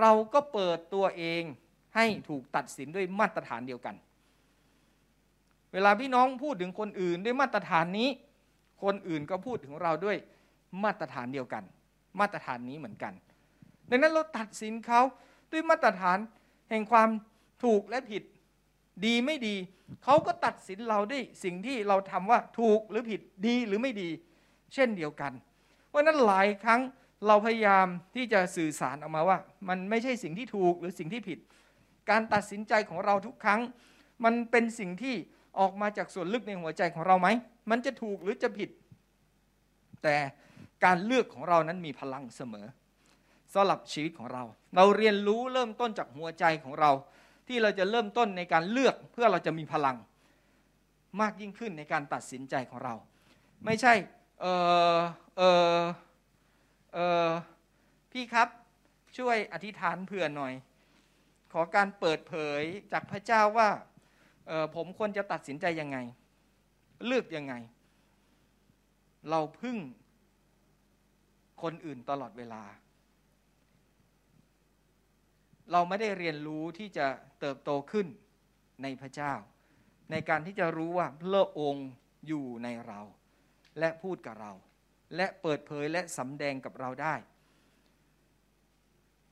[0.00, 1.42] เราก็เปิดตัวเอง
[1.96, 3.94] ให้ถูกตัดสินด้วยมาตรฐานเดียวกัน
[5.72, 8.08] เวลาพี่น้องพูดถึงคนอื่นด้วยมาตรฐานนี้
[8.82, 10.16] คนอื่นก็พูดถึงเราด้วย
[10.84, 11.64] มาตรฐานเดียวกัน
[12.20, 13.12] มาตรฐานนี้เหมือนกัน
[13.90, 15.00] ดังนั้นเราตัดสินเขา
[15.52, 16.18] ด้วยมาตรฐาน
[16.70, 17.08] แห่งความ
[17.64, 18.22] ถูกและผิด
[19.04, 19.54] ดีไม่ดี
[20.04, 24.08] เขาก็ตัดสินเราด้วยสิ่งที่เราทำว่าถูกหรือผิดดีหรือไม่ดี
[24.74, 25.32] เช่นเดียวกัน
[25.88, 26.80] เพราะนั้นหลายครั้ง
[27.26, 31.38] เราพยายามที่จะสื่อสารออกมาว่า มันไม่ใช่สิ่งที่ถูกหรือสิ่งที่ผิด
[32.10, 33.60] การตัดสินใจของเราทุกครั้ง
[34.24, 35.14] มันเป็นสิ่งที่
[35.58, 37.28] ออกมาจากส่วนลึกในหัวใจของเราไหม
[37.70, 38.70] มันจะถูกหรือจะผิด
[40.02, 40.16] แต่
[40.84, 42.66] การเลือกของเรานั้นมีพลังเสมอ
[43.54, 44.42] สำหรับชีวิตของเรา
[44.76, 46.90] เราเรียนรู้เริ่มต้นจากหัวใจของเรา
[47.48, 49.96] ที่เราจะเริ่มต้นในการเลือกเพื่อเราจะมีพลัง
[51.20, 52.94] มากยิ่งขึ้นในการตัดสินใจของเรา
[53.64, 53.94] ไม่ใช่
[54.40, 54.46] เอ
[54.96, 54.98] อ
[55.36, 55.42] เอ
[55.76, 55.80] อ
[56.98, 57.30] เออ
[58.12, 58.48] พี่ครับ
[59.18, 60.54] ช่วยอธิษฐานเผื่อหน่อย
[61.52, 63.70] ขอการเปิดเผยจากพระเจ้าว่า
[64.46, 65.98] เออผมควรจะตัดสินใจยังไง
[67.06, 67.54] เลือกยังไง
[69.30, 69.76] เราพึ่ง
[71.62, 72.62] คนอื่นตลอดเวลา
[75.72, 77.06] เราไม่ได้เรียนรู้ที่จะ
[77.40, 78.06] เติบโตขึ้น
[78.82, 79.32] ในพระเจ้า
[80.10, 81.88] ในการที่จะรู้ว่าพระองค์
[82.26, 83.00] อยู่ในเรา
[83.78, 84.52] และพูดกับเรา
[85.16, 87.14] และเปิดเผยและสำแดงกับเราได้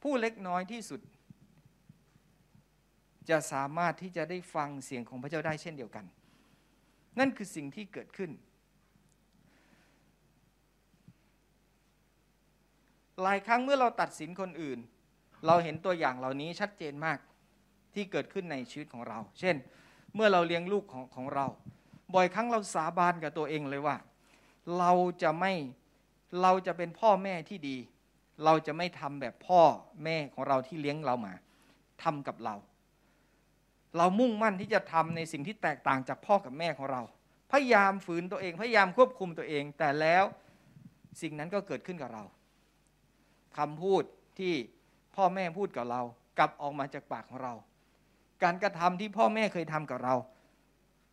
[0.02, 1.00] ผู้เล็กน้อยที่สุด
[3.30, 6.04] จะสามารถที่จะได้ฟังเสียงของพระเจ้าได้เช่นเดียวกัน
[7.18, 8.30] นั่นคือสิ่งที่เกิดขึ้น
[13.22, 14.78] หลายครั้งเมื่อเราตัดสินคนอื่น
[15.46, 17.18] เราเห็นตัวอย่างเหล่านี้ชัดเจนมาก
[17.94, 19.56] ที่เกิดขึ้นในชีวิตของเรา เช่น
[20.14, 21.46] เมื่อเราเลี้ยงลูกของของเรา
[22.14, 23.96] บ่อยครั้งเราสาบานกับตัวเองเลยว่า
[24.78, 25.52] เราจะไม่
[26.42, 27.76] เราจะเป็นพ่อแม่ที่ดี
[28.44, 29.60] เราจะไม่ทำแบบพ่อ
[30.04, 31.34] แม่ของเราที่เลี้ยงเรามา
[32.02, 32.54] ทำกับเรา
[33.96, 37.02] เรามุ่งมั่นที่จะทำในสิ่งที่แตกต่างจากพ่อกับแม่ของเรา
[37.52, 40.24] พยายามฝืนตัวเอง พยายามควบคุมตัวเอง แต่แล้ว
[41.22, 42.24] สิ่งนั้นก็เกิดขึ้นกับเรา
[43.58, 44.02] คำพูด
[44.38, 44.54] ที่
[45.16, 46.02] พ่อแม่พูดกับเรา
[46.38, 47.54] กลับออกมาจากปากของเรา
[48.42, 50.14] การกระทำที่พ่อแม่เคยทำกับเรา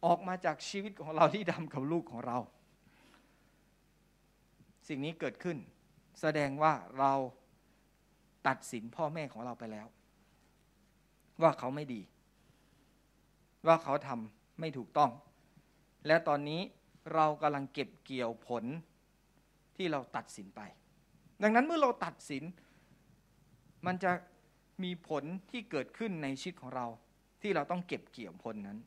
[0.05, 2.37] ออกมาจากชีวิตของเราที่ทำกับลูกของเรา
[4.87, 5.57] สิ่งนี้เกิดขึ้น
[6.21, 7.13] แสดงว่าเรา
[8.47, 9.87] ตัดสินพ่อแม่ของเราไปแล้ว
[11.41, 12.01] ว่าเขาไม่ดี
[13.67, 15.11] ว่าเขาทำไม่ถูกต้อง
[16.07, 16.61] และตอนนี้
[17.13, 18.63] เรากำลังเก็บเกี่ยวผล
[19.75, 20.61] ที่เราตัดสินไป
[21.41, 22.43] ดังนั้นเมื่อเราตัดสิน
[23.85, 24.11] มันจะ
[24.83, 26.87] มีผลที่เกิดขึ้นในชีวิตของเรา
[27.41, 28.79] ที่เราต้องเก็บเกี่ยวผลนั้น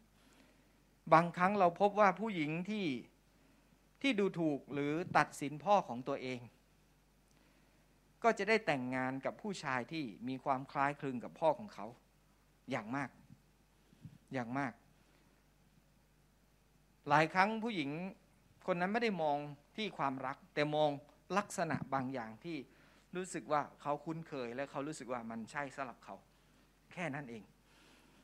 [1.13, 2.85] บางครั้งเราพบว่าผู้หญิงที่
[4.05, 6.41] ที่ดูถูกหรือตัดสินพ่อของตัวเอง
[8.23, 11.87] ก็จะได้แต่งงานกับผู้ชายที่มีความคล้ายคลึงกับพ่อของเขา
[12.71, 13.11] อย่างมาก
[14.33, 14.73] อย่างมาก
[17.09, 17.91] หลายครั้งผู้หญิง
[18.67, 19.39] คนนั้นไม่ได้มอง
[19.77, 20.91] ที่ความรัก แต่มอง
[21.39, 22.57] ลักษณะบางอย่างที่
[23.17, 26.15] รู้สึกว่าเขาคุ้นเคย และเขารู้สึกว่ามันใช่สำหรับเขา
[26.93, 27.43] แค่นั้นเอง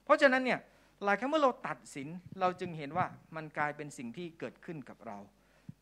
[0.04, 0.60] เพราะฉะนั้นเนี่ย
[1.04, 2.08] หลายครั้งเมื่อเราตัดสิน
[2.40, 5.18] เราจึงเห็นว่ามันกลายเป็นสิ่งที่เกิดขึ้นกับเรา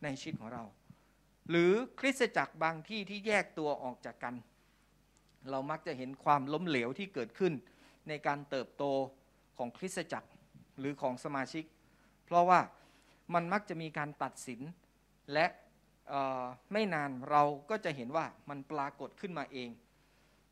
[0.03, 0.65] ในชีวิตของเรา
[1.51, 4.35] หรือคริสตจักรบางที่ที่แยกตัวออกจากกัน
[5.51, 7.53] เรามักจะเห็นความล้มเหลวที่เกิดขึ้น
[8.09, 8.85] ในการเติบโต
[9.59, 10.29] ของคริสตจักร
[10.79, 11.65] หรือของสมาชิก
[12.25, 12.61] เพราะว่า
[13.35, 14.61] มันมักจะมีการตัดสิน
[15.33, 15.47] และ
[16.73, 19.71] ไม่นานเราก็จะเห็นว่ามันปรากฏขึ้นมาเอง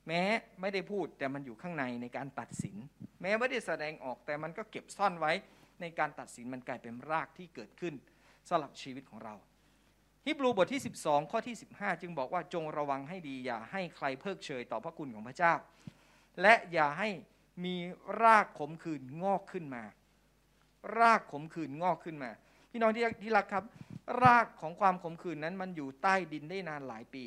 [0.07, 0.23] แม้
[0.61, 2.77] ไม่ได้พูดแต่มันอยู่ข้างในในการตัดสิน
[3.21, 5.33] แม้ไม่ได้แสดงออกแต่มันก็เก็บซ่อนไว้
[5.81, 7.95] ในการตัดสินมันกลายเป็นรากที่เกิดขึ้น
[8.49, 9.35] สำหรับชีวิตของเรา
[10.27, 15.55] ฮิบรูบทที่ 12 ข้อที่ 15 จึงบอกว่าจงระวังให้ดีอย่าให้ใครเพิกเฉยต่อพระคุณของพระเจ้า
[16.43, 17.09] และอย่าให้
[17.65, 17.77] มี
[18.23, 19.83] รากขมขื่นงอกขึ้นมา
[20.99, 22.31] รากขมขื่นงอกขึ้นมา
[22.71, 23.65] พี่น้องที่ที่รักครับ
[24.25, 27.25] รากของความขมขื่นนั้นมันอยู่ใต้ดินได้นานหลายปี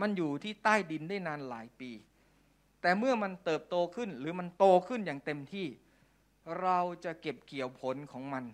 [0.00, 1.90] มันอยู่ที่ใต้ดินได้นานหลายปี
[2.80, 5.66] แต่เมื่อมันเติบโตขึ้นหรือมันโตขึ้นอย่างเต็มที่
[6.60, 8.44] เราจะเก็บเกี่ยวผลของมัน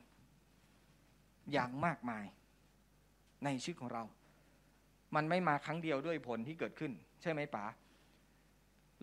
[1.52, 2.24] อย่างมากมาย
[3.44, 4.02] ในชีวิตของเรา
[5.14, 7.64] มันไม่มาครั้งเดียวด้วยผลที่เกิดขึ้น ใช่ไหมป๋า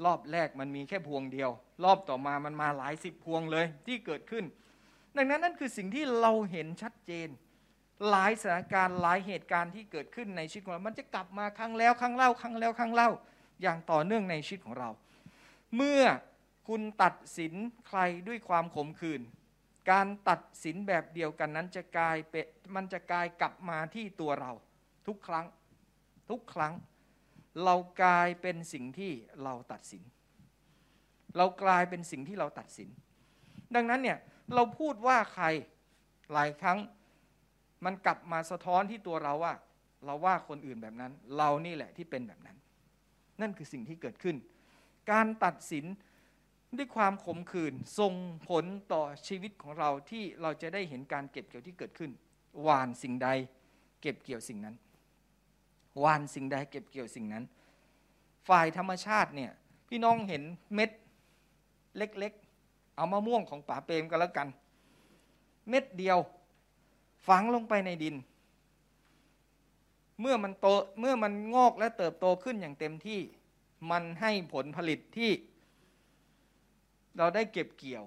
[0.06, 1.50] รอบแรกมันมีแค่พวงเดียว
[1.84, 4.46] รอบต่อมามันมาหลายสิบพวงเลยที่เกิดขึ้น
[5.16, 7.30] ดังนั้นนั่นคือสิ่งที่เราเห็นชัดเจน
[8.10, 13.10] หลายสถานการณ์หลายเหตุการณ์ที่เกิดขึ้นในชีวิตของเรา มันจะกลับมาครั้งแล้วครั้งเล่าครั้งแล้วครั้งเล่า
[13.62, 14.90] อย่างต่อเนื่องในชีวิตของเรา
[15.76, 16.02] เมื่อ
[16.68, 17.54] คุณตัดสิน
[17.88, 19.22] ใครด้วยความขมขื่น
[19.92, 24.52] การตัดสินแบบเดียวกันนั้นจะกลายเป็นมันจะกลายกลับมาที่ตัวเรา
[25.08, 25.46] ทุกครั้ง
[26.30, 26.74] ทุกครั้ง
[27.64, 29.12] เรากลายเป็นสิ่งที่
[29.44, 30.04] เราตัดสิน
[31.38, 32.90] เรากลายเป็นสิ่งที่เราตัดสิน
[33.76, 34.18] ดังนั้นเนี่ย
[34.54, 35.46] เราพูดว่าใคร
[36.34, 36.80] หลายครั้ง
[37.86, 39.54] มันกลับมาสะท้อนที่ตัวเราว่า
[40.06, 42.58] เราว่าคนอื่นแบบนั้น เรานี่แหละที่เป็นแบบนั้น
[43.42, 44.36] นั่นคือสิ่งที่เกิดขึ้น
[45.12, 45.86] การตัดสิน
[46.78, 48.14] ด้วยความขมขื่นส่ง
[48.48, 52.12] ผลต่อชีวิตของเราที่เราจะได้เห็นการเก็บเกี่ยวที่เกิดขึ้น
[52.62, 53.30] หวานสิ่งใด
[54.02, 54.76] เก็บเกี่ยวสิ่งนั้น
[56.00, 57.44] หวานสิ่งใดเก็บเกี่ยวสิ่งนั้น
[58.48, 59.52] ฝ่ายธรรมชาติเนี่ย
[59.88, 60.44] พี่น้องเห็น
[60.76, 60.90] เม็ด
[61.98, 64.48] เล็กๆ เอามะม่วงของป๋าเปรมก็แล้วกัน
[65.70, 66.18] เม็ดเดียว
[67.28, 68.16] ฝังลงไปในดิน
[70.22, 70.68] เมื่อมันโต
[71.00, 73.20] เมื่อมันงอกและเติบโตขึ้นอย่างเต็มที่
[73.92, 75.32] มันให้ผลผลิตที่
[77.18, 78.06] เราได้เก็บเกี่ยว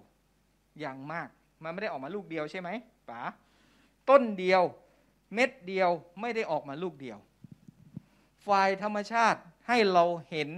[0.81, 1.29] อย่างมาก
[1.63, 2.71] มันไม่ได้ออกมาลูกเดียวใช่ไหม
[3.09, 3.21] ป๋า
[4.09, 4.63] ต้นเดียว
[5.35, 7.19] เม็ดเดียวไม่ได้ออกมาลูกเดียว
[8.47, 10.51] ฝ่ายธรรมชาติให้เราเห็น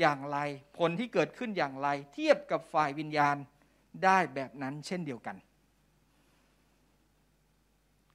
[0.00, 0.38] อย่างไร
[0.78, 3.36] ผลที่เกิดขึ้นอย่างไร เทียบกับฝ่ายวิญญาณ
[4.04, 5.36] ได้แบบนั้นเช่นเดียวกัน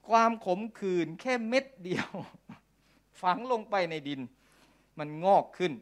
[0.07, 2.09] ความขมขื่นแค่เม็ดเดียว
[3.21, 4.21] ฝังลงไปในดิน
[4.99, 5.73] มันงอกขึ้น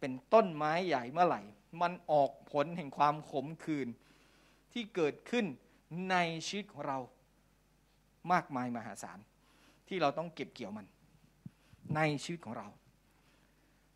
[0.00, 1.42] เป็นต้นไม้ใหญ่เมื่อไหร่
[1.82, 3.88] มันออกผลแห่งความขมขื่น
[4.72, 5.46] ที่เกิดขึ้น
[6.10, 6.98] ในชีวิตของเรา
[8.32, 9.18] มากมายมหาศาล
[9.88, 10.86] ที่เราต้องเก็บเกี่ยวมัน
[11.96, 12.66] ในชีวิตของเรา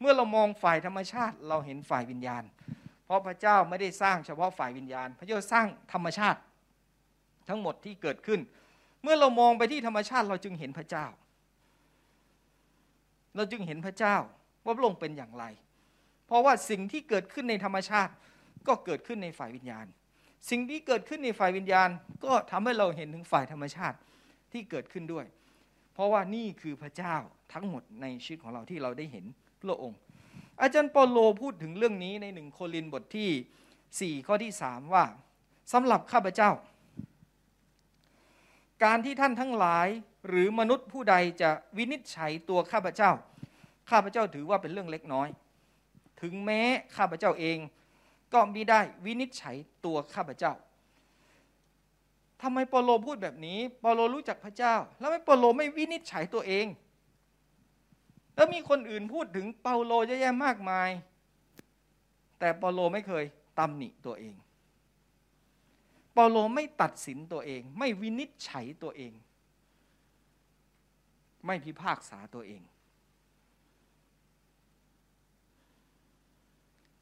[0.01, 2.45] เมื่อเรามองฝ่ายธรรมชาติเราเห็นฝ่ายวิญญาณ
[3.05, 6.41] เพราะพระเจ้าไม่ได้สร้างเฉพาะฝ่ายวิญญาณ พระเจ้าสร้างธรรมชาติ
[7.49, 8.41] ทั้งหมดที่เกิดขึ้น
[9.03, 11.07] เมื่อเรามองไปที่ธรรมชาติเราจึงเห็นพระเจ้า
[13.37, 14.17] เราจึงเห็นพระเจ้า
[14.65, 15.45] ว่าพระองค์เป็นอย่างไร
[16.33, 18.12] ราะว่าสิ่งที่เกิดขึ้นในธรรมชาติ
[18.68, 19.87] ก็เกิดขึ้นในฝ่ายวิญญาณ
[20.51, 21.88] สิ่งที่เกิดขึ้นในฝ่ายวิญญาณ
[22.25, 23.97] ก็ทำให้เราเห็นถึงฝ่ายธรรมชาติ
[24.53, 25.27] ที่เกิดขึ้นด้วย
[25.95, 27.16] เพราะว่านี่คือพระเจ้า
[27.53, 29.25] ทั้งหมดในชีวิตของเราที่เราได้เห็น
[29.62, 29.99] พระองค์
[30.61, 35.05] อาจารย์เปโลพูดถึงเรื่องนี้ในหนึ่งโครินบทที่ 4 ข้อที่ 3 ว่า
[35.73, 36.51] สำหรับข้าพเจ้า
[38.85, 39.88] การที่ท่านทั้งหลาย
[40.29, 43.11] หรือมนุษย์ผู้ใดจะวินิจฉัยตัวข้าพเจ้า
[43.90, 45.29] ข้าพเจ้าถือว่าเป็นเรื่องเล็กน้อย
[46.23, 46.61] ถึงแม้
[46.97, 47.59] ข้าพเจ้าเอง
[48.33, 50.53] ก็มิได้วินิจฉัยตัวข้าพเจ้า
[52.43, 56.67] ทำไมเปโลพูดแบบนี้เปโลรู้จักพระเจ้า แล้วไม่เปโลไม่วินิจฉัยตัวเอง
[58.35, 60.91] แล้วมีคนอื่นพูดถึงเปาโลเยอะแยะมากมาย
[62.39, 63.25] แต่เปโลไม่เคย
[63.59, 64.35] ตำหนิตัวเอง
[66.15, 69.13] เปโลไม่ตัดสินตัวเอง ไม่วินิจฉัยตัวเอง
[71.47, 72.63] ไม่พิพากษาตัวเอง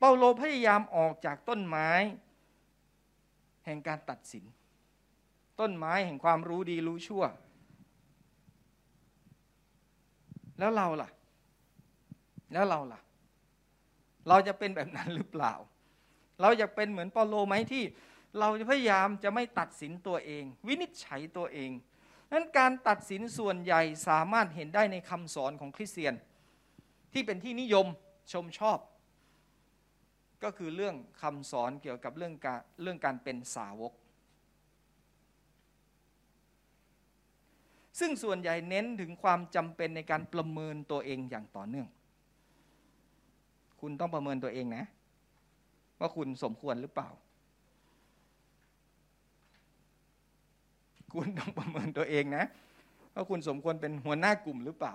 [0.01, 1.89] เปาโลพยายามออกจากต้นไม้
[3.65, 4.45] แห่งการตัดสิน
[5.61, 7.25] ต้นไม้แห่งความรู้ดีรู้ชั่ว
[10.59, 11.11] แล้วเราล่ะ
[12.53, 13.01] แล้วเราล่ะ
[14.29, 15.53] เราจะเป็นแบบนั้นหรือเปล่า
[16.41, 17.85] เราอยากเป็นเหมือนเปาโลไหมที่
[18.39, 21.71] เราจะพยายามจะไม่ตัดสินตัวเอง วินิจฉัยตัวเอง
[22.33, 26.15] นั้นการตัดสินส่วนใหญ่สามารถเห็นได้ในคำสอนของคริสเตียน
[27.13, 27.87] ที่เป็นที่นิยม
[28.33, 28.79] ชมชอบ
[30.43, 33.93] ก็คือเรื่องคำสอนเกี่ยวกับเรื่องการเรื่องการเป็นสาวก
[37.99, 41.89] ซึ่งส่วนใหญ่เน้นถึงความจำเป็นในการประเมินตัวเองอย่างต่อเนื่อง
[43.81, 44.85] คุณต้องประเมินตัวเองนะ
[46.01, 47.09] ว่าคุณสมควรหรือเปล่า
[51.15, 52.45] คุณต้องประเมินตัวเองนะ
[53.15, 54.95] ว่าคุณสมควรเป็นหัวหน้ากลุ่มหรือเปล่า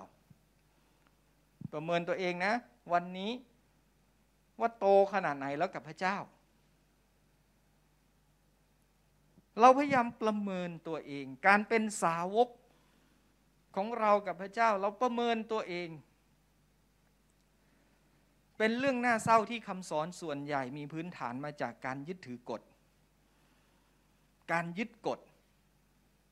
[1.72, 2.52] ประเมินตัวเองนะ
[2.92, 3.30] วันนี้
[4.60, 6.16] ว่าโตขนาดไหนแล้วกับพระเจ้า
[9.60, 12.48] เราพยายามประเมินตัวเอง การเป็นสาวก
[13.76, 15.88] ของเรากับพระเจ้า เราประเมินตัวเอง
[18.58, 22.62] เป็นเรื่องน่าเศร้าที่คำสอนส่วนใหญ่มีพื้นฐานมาจากการยึดถือกฎ
[24.52, 25.20] การยึดกฎ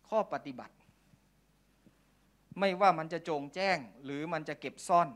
[0.08, 0.74] ข้อปฏิบัติ
[2.58, 5.08] ไม่ว่ามันจะโจงแจ้งหรือมันจะเก็บซ่อน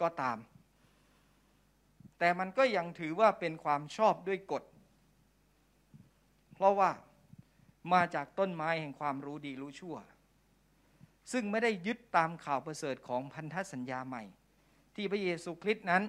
[0.00, 0.36] ก็ตาม
[2.20, 4.64] แต่มันก็ยังถือว่าเป็นความชอบด้วยกฎ
[6.54, 6.90] เพราะว่า
[7.92, 9.96] มาจากต้นไม้แห่งความรู้ดีรู้ชั่ว
[11.32, 14.22] ซึ่งไม่ได้ยึดตามข่าวประเสริฐของพันธสัญญาใหม่
[14.94, 16.02] ที่พระเยซูคริสต์นั้น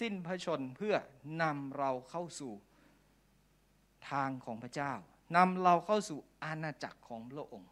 [0.00, 0.94] สิ้นพระชนเพื่อ
[1.42, 2.52] นำเราเข้าสู่
[4.10, 4.92] ทางของพระเจ้า
[5.36, 7.70] นำเราเข้าสู่อาณาจักรของพระองค์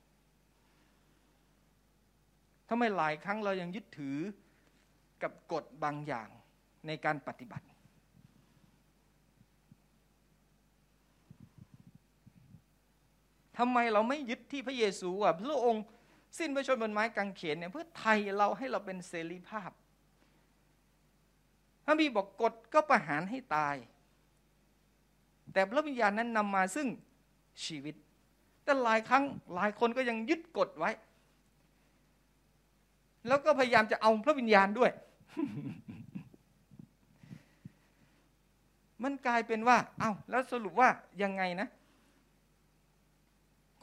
[2.69, 4.19] ทำไมหลายครั้งเรายังยึดถือ
[5.23, 6.29] กับกฎบางอย่าง
[6.87, 7.67] ในการปฏิบัติ
[13.59, 15.85] ทำไมเราไม่ยึดที่พระเยซูอะพระองค์
[16.39, 19.71] สิ้นพระชนบนไม้กางเขนเนี่ยเพื่อไทยเราให้เราเป็นเสรีภาพ
[21.85, 23.77] พระบีบอกกฎก็ประหารให้ตาย
[25.53, 26.89] แต่พระวิญญาณนั้นนำมาซึ่ง
[27.65, 27.95] ชีวิต
[28.65, 30.91] แต่หลายครั้งหลายคนก็ยังยึดกฎไว้
[33.29, 34.91] แล้วก็พยายามจะเอาพระวิญญาณด้วย
[39.03, 40.89] มันกลายเป็นว่า เอา้าแล้วสรุปว่า
[41.23, 41.69] ยังไงนะ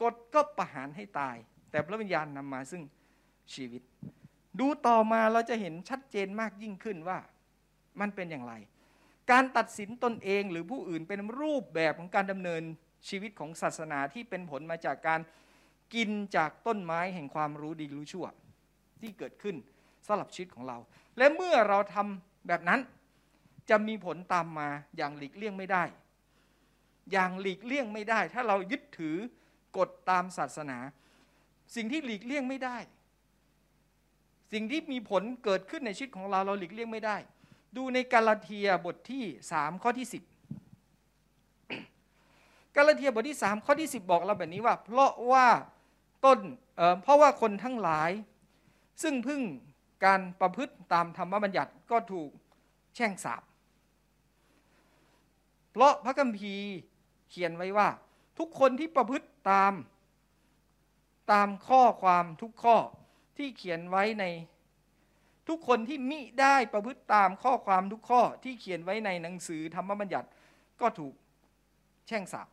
[0.02, 1.36] กฎก็ประหารให้ตาย
[1.70, 2.82] แต่พระวิญญาณนำมาซึ่ง
[3.54, 3.82] ชีวิต
[4.60, 7.18] ดูต่อมาเราจะเห็นชัดเจนมากยิ่งขึ้นว่า
[8.00, 8.54] มันเป็นอย่างไร
[9.30, 12.62] การตัดสินตนเองหรือผู้อื่นเป็นรูปแบบของการดำเนิน
[13.08, 15.20] ชีวิตของศาสนาที่เป็นผลมาจากการ
[15.94, 18.26] กินจากต้นไม้แห่งความรู้ดีรู้ชั่ว
[19.00, 19.56] ที่เกิดขึ้น
[20.06, 20.78] สำหรับชีวิตของเรา
[21.18, 22.80] และเมื่อเราทำแบบนั้น
[23.70, 25.84] จะมีผลตามมาอย่างหลีกเลี่ยงไม่ได้
[27.12, 29.16] อย่างหลีกเลี่ยงไม่ได้ ถ้าเรายึดถือ
[29.76, 30.78] กฎตามศาสนา
[31.74, 32.76] สิ่งที่หลีกเลี่ยงไม่ได้
[34.52, 37.16] สิ่งที่มีผลเกิดขึ้นในชีวิตของเราเราหลีกเลี่ยงไม่ได้
[37.76, 40.22] ดูในกาลาเทียบทที่สามข้อที่สิบ
[42.76, 45.46] กาลาเทียบทที่สามข้อที่สิบบอกเราแบบนี้ว่า เพราะว่า
[46.24, 46.38] ต้น
[46.76, 48.10] เเพราะว่าคนทั้งหลาย
[49.02, 49.40] ซึ่งพึ่ง
[50.04, 52.30] การประพฤติตามธรรมบัญญัติก็ถูก
[52.94, 53.42] แช่งสาบ
[55.72, 56.70] เพราะพระคัมภีร์
[57.30, 57.88] เขียนไว้ว่า
[58.38, 59.72] ทุกคนที่ประพฤติ ตาม
[61.32, 62.76] ตามข้อความทุกข้อ
[63.36, 64.24] ที่เขียนไว้ใน
[65.48, 70.28] ทุกคนที่มิได้ประพฤติตามข้อความทุกข้อที่เขียนไว้ในหนังสือธรรมบัญญัติ
[70.80, 71.14] ก็ถูก
[72.06, 72.48] แช่งสาบ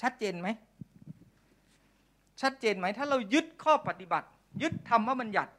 [0.00, 0.48] ชัดเจนไหม
[2.40, 4.28] ชัดเจนไหม ถ้าเรายึดข้อปฏิบัติ
[4.62, 5.52] ยึดธรรมบัญญัติ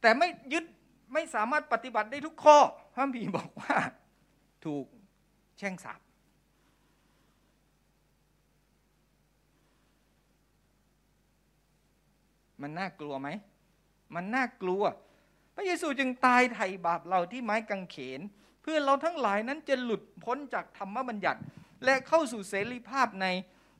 [0.00, 0.64] แต่ไม่ยึด
[1.12, 2.58] ไม่สามารถปฏิบัติได้ทุกข้อ
[2.94, 3.76] พระพีบอกว่า
[4.64, 4.86] ถูก
[5.58, 6.00] แช่งสาบ
[12.62, 13.28] มันน่ากลัวไหม
[14.14, 14.82] มันน่ากลัว
[15.54, 18.20] พระเยซูจึงตายไถ่บาปเราที่ไม้กางเขน
[18.62, 21.40] เพื่อเราทั้งหลายนั้นจะหลุดพ้นจากธรรมบัญญัติ
[21.84, 23.26] และเข้าสู่เสรีภาพใน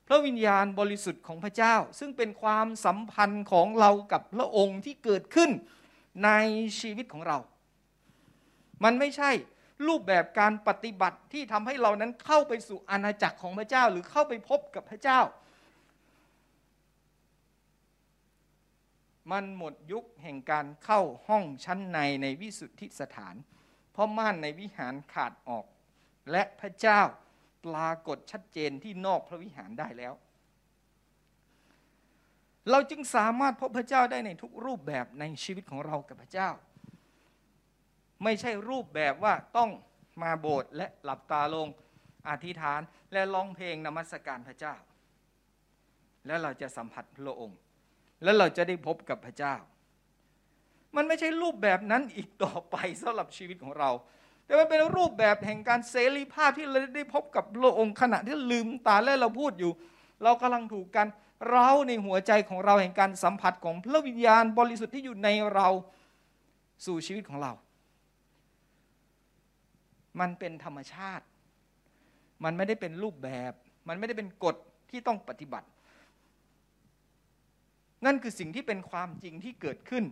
[0.06, 5.50] พระวิญญาณบริสุทธิ์ของพระเจ้า ซึ่งเป็นความสัมพันธ์ของเรากับพระองค์ที่เกิดขึ้น
[6.24, 6.30] ใน
[6.80, 7.38] ชีวิตของเรา
[8.84, 9.30] มันไม่ใช่
[9.86, 15.20] รูปแบบการปฏิบัติที่ทำให้เรานั้นเข้าไปสู่อาณาจักรของพระเจ้า หรือเข้าไปพบกับพระเจ้า
[19.30, 23.34] มันหมดยุคแห่งการเข้าห้องชั้นในในวิสุทธิสถาน
[23.92, 25.66] เพราะม่านในวิหารขาดออก
[26.30, 27.00] และพระเจ้า
[27.66, 30.14] ปรากฏชัดเจนที่นอกพระวิหารได้แล้ว
[32.70, 36.50] เราจึงสามารถพบพระเจ้าได้ในทุกรูปแบบในชีวิตของเรากับพระเจ้า
[38.24, 39.70] ไม่ใช่รูปแบบว่าต้อง
[40.22, 41.68] มาโบสถ์และหลับตาลง
[42.28, 42.80] อธิษฐาน
[43.12, 44.74] และร้องเพลงนมัสการพระเจ้า
[46.26, 47.58] แล้วเราจะสัมผัสพระองค์
[48.22, 49.54] แล้วเราจะได้พบกับพระเจ้า
[50.96, 53.90] มันไม่ใช่รูปแบบนั้นอีกต่อไปสำหรับชีวิตของเรา
[54.44, 59.72] แต่มันเป็นรูปแบบแห่งการเสรีภาพที่เราได้พบกับพระองค์ขณะที่ลืมตาและเราพูดอยู่
[60.22, 61.06] เรากำลังถูกกัน
[61.50, 65.68] เราในหัวใจของเราแห่งการสัมผัสของพระวิญญาณบริสุทธิ์ที่อยู่ในเรา
[66.86, 67.52] สู่ชีวิตของเรา
[70.20, 71.24] มันเป็นธรรมชาติ
[72.44, 73.52] มันไม่ได้เป็นรูปแบบ
[73.88, 74.56] มันไม่ได้เป็นกฎ
[74.90, 75.66] ที่ต้องปฏิบัติ
[78.04, 80.04] นั่นคือสิ่งที่เป็นความจริงที่เกิดขึ้น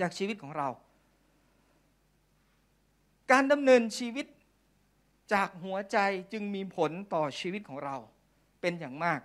[0.00, 0.68] จากชีวิตของเรา
[3.32, 4.26] การดำเนินชีวิต
[5.32, 5.98] จากหัวใจ
[6.32, 7.96] จึงมีผลต่อชีวิตของเรา
[8.60, 9.20] เป็นอย่างมาก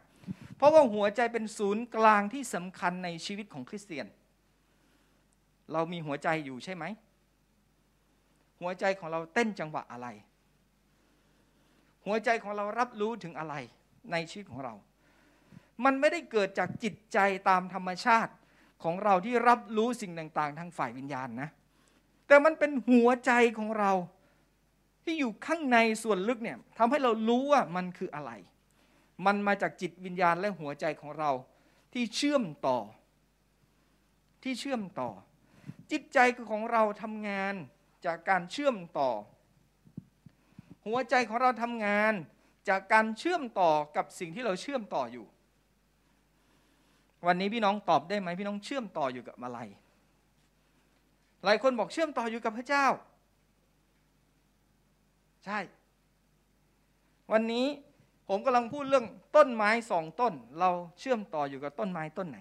[0.56, 4.08] เพราะว่าหัวใจเป็นศูนย์กลางที่สำคัญในชีวิตของคริสเตียน
[5.74, 6.84] เรามีหัวใจอยู่ใช่ไหม
[8.62, 10.08] หัวใจของเราเต้นจังหวะอะไร
[12.06, 13.56] หัวใจของเรารับรู้ถึงอะไร
[14.12, 14.74] ในชีวิตของเรา
[15.86, 17.18] มันไม่ได้เกิดจากจิตใจ
[17.50, 18.34] ตามธรรมชาติ
[18.84, 21.50] ของเราที่รับรู้สิ่งต่างๆ ทางฝ่ายวิญญาณนะ
[22.28, 23.92] แต่มันเป็นหัวใจของเรา
[25.04, 28.32] ที่อยู่ข้างในส่วนลึกเนี่ยทำให้เรารู้ว่ามันคืออะไร
[29.26, 31.32] มันมาจากจิตวิญญาณและหัวใจของเรา
[31.94, 32.78] ที่เชื่อมต่อ
[34.44, 35.10] ที่เชื่อมต่อ
[35.92, 36.20] จิตใจ
[36.52, 37.54] ของเราทำงาน
[38.06, 39.10] จากการเชื่อมต่อ
[40.86, 42.14] หัวใจของเราทำงาน
[42.70, 45.26] จากการเชื่อมต่อกับสิ่งที่เราเชื่อมต่ออยู่
[47.28, 49.60] วันนี้พี่น้องตอบได้ไหมพี่น้องเชื่อมต่ออยู่กับอะไร
[51.44, 52.86] หลายคนบอกเชื่อมต่ออยู่กับพระเจ้า
[55.46, 55.60] ใช่
[57.32, 57.68] วันนี้
[58.28, 59.06] ผมกำลังพูดเรื่อง
[59.36, 60.70] ต้นไม้สองต้น เรา
[61.00, 62.38] เชื่อมต่ออยู่กับต้นไม้ต้นไหน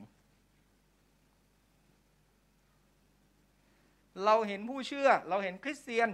[4.24, 6.09] เราเห็นผู้เชื่อเราเห็นคริสเตียน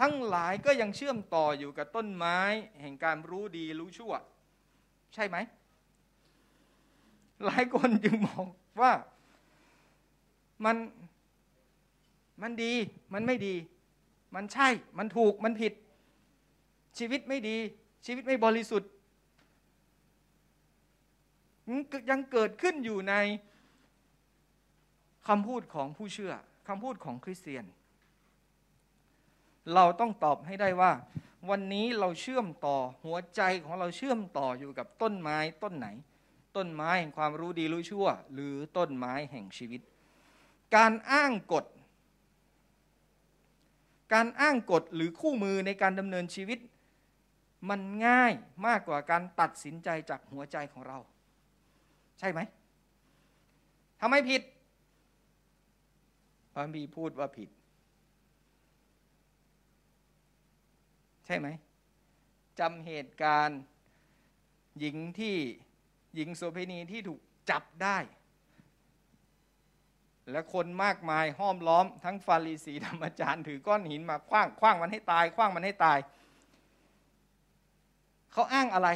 [0.00, 2.38] ทั้งหลายก็ยังเชื่อมต่ออยู่กับต้นไม้
[2.80, 4.12] แห่งการรู้ดีรู้ชั่ว
[5.14, 5.36] ใช่ไหม
[7.44, 8.46] หลายคนจึงมอง
[8.80, 8.92] ว่า
[10.64, 10.76] มัน
[12.42, 12.72] มันดี
[13.12, 13.54] มันไม่ดี
[14.34, 14.68] มันใช่
[14.98, 15.72] มันถูก มันผิด
[16.98, 17.56] ชีวิตไม่ดี
[18.06, 18.90] ชีวิตไม่บริสุทธิ์
[22.10, 23.14] ยังเกิดขึ้นอยู่ใน
[25.28, 26.32] คำพูดของผู้เชื่อ
[26.68, 27.64] คำพูดของคริสเตียน
[29.74, 30.92] เราต้องตอบให้ได้ว่า
[31.50, 35.88] วันนี้เราเชื่อมต่อหัวใจของเราเชื่อมต่ออยู่กับต้นไม้ต้นไหน
[36.56, 39.80] ต้นไม้แห่งความรู้ดีรู้ชั่ว หรือต้นไม้แห่งชีวิต
[40.76, 41.64] การอ้างกฎ
[44.12, 46.58] การอ้างกฎหรือคู่มือในการดำเนินชีวิต
[47.68, 48.32] มันง่าย
[48.66, 50.98] มากกว่าการตัดสินใจจากหัวใจของเรา
[52.18, 52.40] ใช่ไหม
[54.00, 54.42] ทำไมผิด
[56.52, 57.50] พระบีพูดว่าผิด
[61.26, 61.48] ใช่ไหม
[62.60, 63.60] จำเหตุการณ์
[64.78, 65.36] หญิงที่
[66.14, 67.98] หญิงโสเภณีที่ถูกจับได้
[70.30, 75.98] และคนมากมายห้อมล้อม ทั้งฟาริสีธรรมจารย์ถือก้อนหินมาคว้างคว้างมันให้ตายคว้างมันให้ตาย
[78.32, 78.88] เขาอ้างอะไร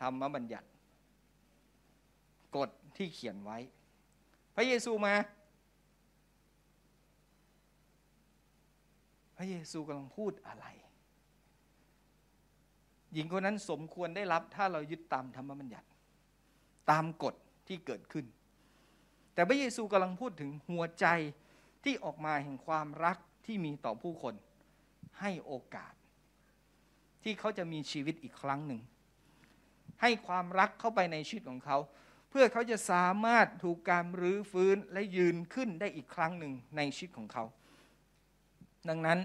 [0.00, 0.68] ธรรมบัญญัติ
[2.56, 3.58] กฎที่เขียนไว้
[4.54, 5.14] พระเยซูมา
[9.36, 10.66] พระเยซูกำลังพูดอะไร
[13.14, 15.88] หญิงคนนั้นสมควรได้รับถ้าเรายึดตามธรรมบัญญัติ
[16.90, 17.34] ตามกฎ
[17.68, 18.26] ที่เกิดขึ้น
[19.34, 21.06] แต่พระเยซูกำลังพูดถึงหัวใจ
[21.84, 24.34] ที่ออกมาแห่งความรักที่มีต่อผู้คน
[25.20, 25.92] ให้โอกาส
[27.22, 28.80] ที่เขาจะมีชีวิตอีกครั้งหนึ่ง
[30.02, 31.78] ให้ความรักเข้าไปในชีวิตของเขา
[32.30, 37.44] เพื่อเขาจะสามารถถูกการรื้อฟื้นและยืนขึ้นได้อีกครั้งหนึ่งในชีวิตของเขา
[38.88, 39.18] ดังนั้น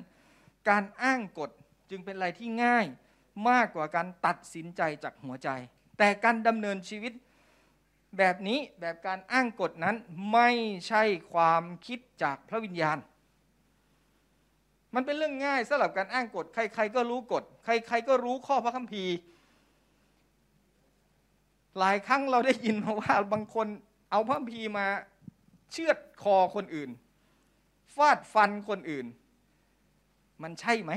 [0.69, 1.49] การอ้างกฎ
[1.89, 2.85] จึงเป็นอะไรที่ง่าย
[3.47, 5.49] มากกว่าการตัดสินใจจากหัวใจ
[5.97, 7.13] แต่การดำเนินชีวิต
[8.17, 9.95] แบบนี้แบบการอ้างกฎนั้น
[10.33, 10.49] ไม่
[10.87, 12.97] ใช่ความคิดจากพระวิญญาณ
[14.95, 19.13] มันเป็นเรื่องง่ายสำหรับการอ้างกฎ ใคร ๆ ก็รู้กฎ ใคร ๆ ก็รู้ข้อพระคัมภีร์
[21.79, 23.67] หลายครั้งเราได้ยินมาว่าบางคน
[24.11, 24.85] เอาพระพีร์มา
[25.71, 26.89] เชือดคอคนอื่น
[27.95, 29.05] ฟาดฟันคนอื่น
[30.43, 30.91] มันใช่ไหม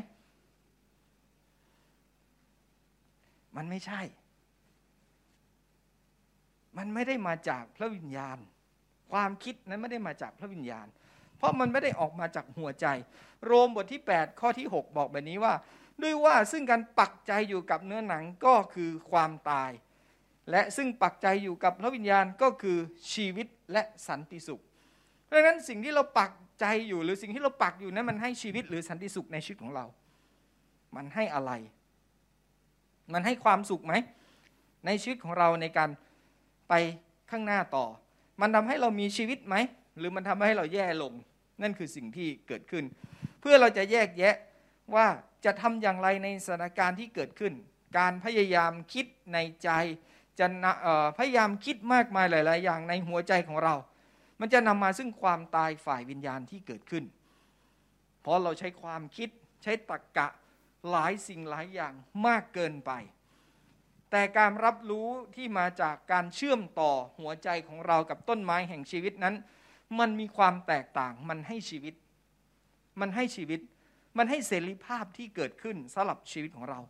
[3.57, 4.00] มันไม่ใช่
[6.78, 8.38] มันไม่ได้มาจากพระวิญญาณ
[9.12, 10.86] ความคิดนั้นไม่ได้มาจากพระวิญญาณ
[11.36, 12.86] เพราะมันไม่ได้ออกมาจากหัวใจ
[13.46, 15.55] โรมบทที่ 8 ข้อที่ 6 บอกแบบนี้ว่า
[16.03, 19.70] ด้วยว่าซึ่งการปักใจอยู่กับเนื้อหนังก็คือความตาย
[20.50, 22.78] และซึ่งปักใจอยู่กับพระวิญญาณก็คือ
[23.12, 24.62] ชีวิตและสันติสุข
[25.24, 29.84] เพราะฉะนั้นสิ่งที่เราปักใจอยู่หรือสิ่งที่เราปักอยู่นั้นมันให้ชีวิตหรือสันติสุขในชีวิตของเรา
[30.96, 31.53] มันให้อะไร
[33.12, 33.94] มันให้ความสุขไหม
[34.86, 35.90] ในชีวิตของเราในการ
[36.68, 36.74] ไป
[37.30, 37.86] ข้างหน้าต่อ
[38.40, 39.57] มันทำให้เรามีชีวิตไหม
[39.98, 41.12] หรือมันทำให้เราแย่ลง
[41.62, 42.84] นั่นคือสิ่งที่เกิดขึ้น
[43.40, 44.36] เพื่อเราจะแยกแยะ
[44.94, 45.07] ว่า
[45.44, 47.53] จะทำอย่างไรในสถานการณ์ที่เกิดขึ้น
[47.98, 49.70] การพยายามคิดในใจ
[50.38, 50.46] จะ
[51.18, 53.74] พยายามคิดมากมายหลาย ๆ อย่างในหัวใจของเรา
[54.40, 57.05] มันจะนำมาซึ่งความตายฝ่ายวิญญาณที่เกิดขึ้น
[58.20, 59.28] เพราะเราใช้ความคิด
[59.62, 60.28] ใช้ตรรกกะ
[60.91, 61.95] หลายสิ่งหลายอย่าง
[62.26, 62.93] มากเกินไป
[64.11, 69.35] แต่การรับรู้ที่มาจากการเชื่อมต่อหัวใจของเรากับต้นไม้แห่งชีวิตนั้น
[69.99, 71.95] มันมีความแตกต่างมันให้ชีวิต
[73.01, 73.61] มันให้ชีวิต
[74.18, 76.80] มันให้เสรีภาพที่เกิดขึ้นสำหรับชีวิตของเรา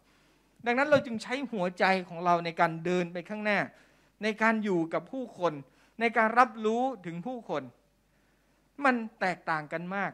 [0.67, 3.59] ดังนั้นเราจึงใช้หัวใจของเราในการเดินไปข้างหน้า
[4.23, 5.53] ในการอยู่กับผู้คน
[6.01, 7.63] ในการรับรู้ถึงผู้คน
[8.85, 10.13] มันแตกต่างกันมาก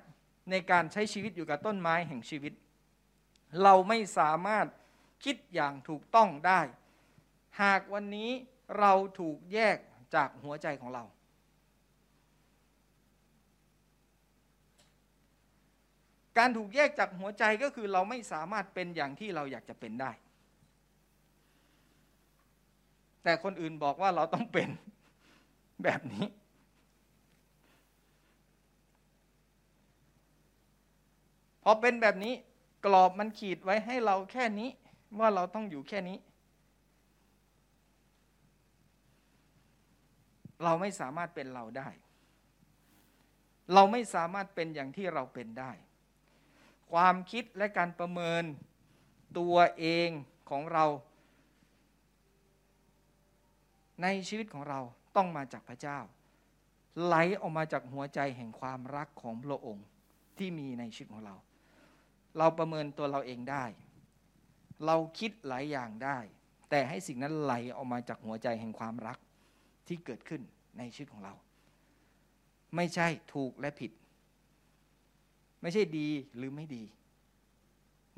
[0.51, 2.53] ในการใช้ชีวิตอยู่กับต้นไม้แห่งชีวิต
[3.62, 4.66] เราไม่สามารถ
[5.24, 6.61] คิดอย่างถูกต้องได้
[7.62, 8.30] หากวันนี้
[8.78, 9.76] เราถูกแยก
[10.14, 11.05] จากหัวใจของเรา
[16.38, 20.12] การถูกแยกจากหัวใจก็คือเราไม่สามารถเป็นอย่างที่เราอยากจะเป็นได้
[23.22, 24.68] แต่คนอื่นบอกว่าเราต้องเป็น
[25.84, 26.26] แบบนี้
[31.62, 32.34] พอเป็นแบบนี้
[32.85, 34.70] กรอบมันขีดไว้ให้เราแค่นี้
[35.18, 36.18] ว่าเราต้องอยู่แค่นี้
[40.64, 41.89] เราไม่สามารถเป็นเราได้
[43.74, 45.72] เราไม่สามารถเป็นอย่างที่เราเป็นได้
[46.93, 48.43] ความคิดและการประเมิน
[49.39, 50.09] ตัวเอง
[50.51, 50.85] ของเรา
[54.03, 54.81] ในชีวิตของเรา
[55.16, 55.99] ต้องมาจากพระเจ้า
[57.05, 59.87] ไหลออกมาจากหัวใจแห่งความรักของพระองค์
[60.39, 61.35] ที่มีในชีวิตของเรา
[62.39, 63.64] เราประเมินตัวเราเองได้
[64.86, 66.18] เราคิดหลายอย่างได้
[66.70, 69.18] แต่ให้สิ่งนั้นไหลออกมาจากหัวใจแห่งความรัก
[69.86, 70.43] ที่เกิดขึ้น
[70.78, 71.34] ในชีวิตของเรา
[72.76, 73.93] ไม่ใช่ถูกและผิด
[75.62, 76.84] ไม่ใช่ดีหรือไม่ดี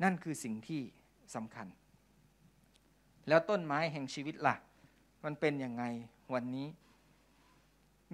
[0.03, 0.81] นั่นคือสิ่งที่
[1.35, 1.67] สำคัญ
[3.27, 4.55] แล้วต้นไม้แห่งชีวิตละ่ะ
[5.23, 5.83] มันเป็นยังไง
[6.33, 6.67] วันนี้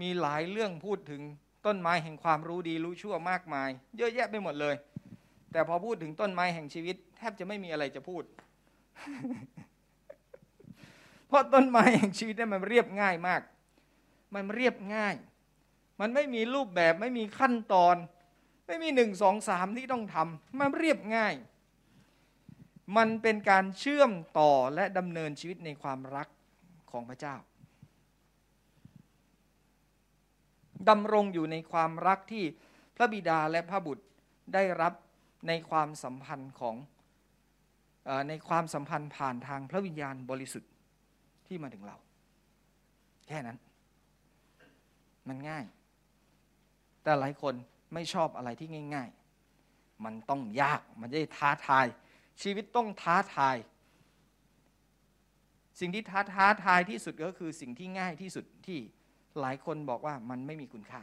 [0.02, 1.22] มีหลายเรื่องพูดถึง
[1.66, 4.76] ต้นไม้แห่งความรู้ดีรู้ชั่วมากมาย เยอะแยะไปหมดเลย
[5.58, 8.24] แต่พอพูดถึงต้นไม้แห่งชีวิต แทบจะไม่มีอะไรจะพูด
[11.28, 13.42] เพราะต้นไม้แห่งชีวิตเนี่ยมันเรียบง่ายมาก
[14.36, 15.16] มันเรียบง่าย
[16.00, 17.96] มันไม่มีรูปแบบไม่มีขั้นตอน
[18.68, 21.34] ไม่มีหนึ่งสองสามที่ต้องทำมันเรียบง่าย
[22.98, 26.28] มันเป็นการเชื่อมต่อและดำเนินชีวิตในความรัก
[26.92, 27.36] ของพระเจ้า
[30.90, 32.44] ดำรงอยู่ในความรักที่
[32.96, 34.06] พระบิดาและพระบุตร
[34.56, 34.94] ได้รับ
[35.48, 36.76] ในความสัมพันธ์ของ
[38.08, 40.72] อในความสัมพันธ์ผ่านทางพระวิญญาณบริสุทธิ์
[41.48, 41.98] ที่มาถึงเรา
[43.28, 43.58] แค่นั้น
[45.28, 45.66] มันง่าย
[47.04, 47.54] แต่หลายคน
[47.94, 49.10] ไม่ชอบอะไรที่ง่าย
[49.56, 51.86] ๆ มันต้องยากมันจะท้าทาย
[52.42, 53.56] ชีวิตต้องท้าทาย
[55.80, 58.80] สิ่งที่ท้าท้าทายที่สุดก็คือสิ่งที่ง่ายที่สุดที่
[59.42, 61.02] หลายคนบอกว่ามันไม่มีคุณค่า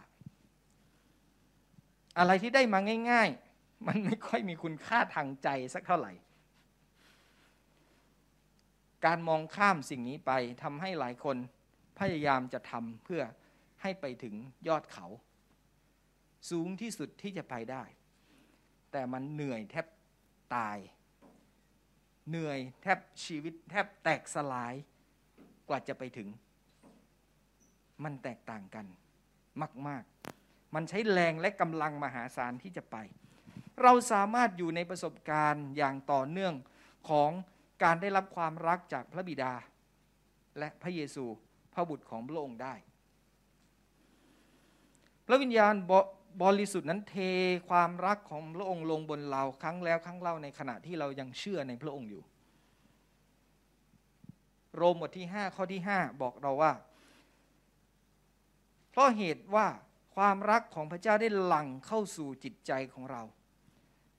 [2.19, 2.79] อะไรที่ได้มา
[3.11, 3.44] ง่าย ๆ
[3.87, 6.13] มันไม่ค่อยมีคุณค่าทางใจสักเท่าไหร่
[9.07, 10.33] การมองข้ามสิ่งนี้ไป
[10.63, 11.37] ทำให้หลายคน
[11.99, 13.23] พยายามจะทำเพื่อ
[13.83, 14.35] ให้ไปถึง
[14.69, 15.07] ยอดเขา
[16.51, 17.85] สูงที่สุดที่จะไปได้
[18.93, 19.87] แต่มันเหนื่อยแทบ
[20.55, 20.79] ตาย
[22.29, 24.75] เหนื่อยแทบชีวิตแทบแตกสลาย
[25.69, 26.29] กว่าจะไปถึง
[28.05, 28.87] มันแตกต่างกัน
[29.89, 30.05] มาก
[30.39, 32.97] ๆ มันใช้แรงและกำลังมหาศาลที่จะไป
[33.83, 36.55] เราสามารถอยู่ในประสบการณ์อย่างต่อเนื่อง
[37.09, 37.31] ของ
[37.83, 39.53] การได้รับความรักจากพระบิดา
[40.59, 41.25] และพระเยซู
[41.75, 42.75] พระบุตรของพระองค์ได้
[45.27, 45.75] พระวิญญาณ
[46.43, 47.17] บริสุทธิ์นั้นเท
[47.71, 52.23] ความรักของพระองค์ลงบนเราครั้งแล้วครั้งเล่าในขณะที่เรายังเชื่อในพระองค์อยู่
[54.77, 56.73] โรมบทที่ 5 ข้อที่ 5 บอกเราว่า
[58.91, 59.67] เพราะเหตุว่า
[60.17, 63.23] ความรักของพระเจ้าได้หลั่งเข้าสู่จิตใจของเรา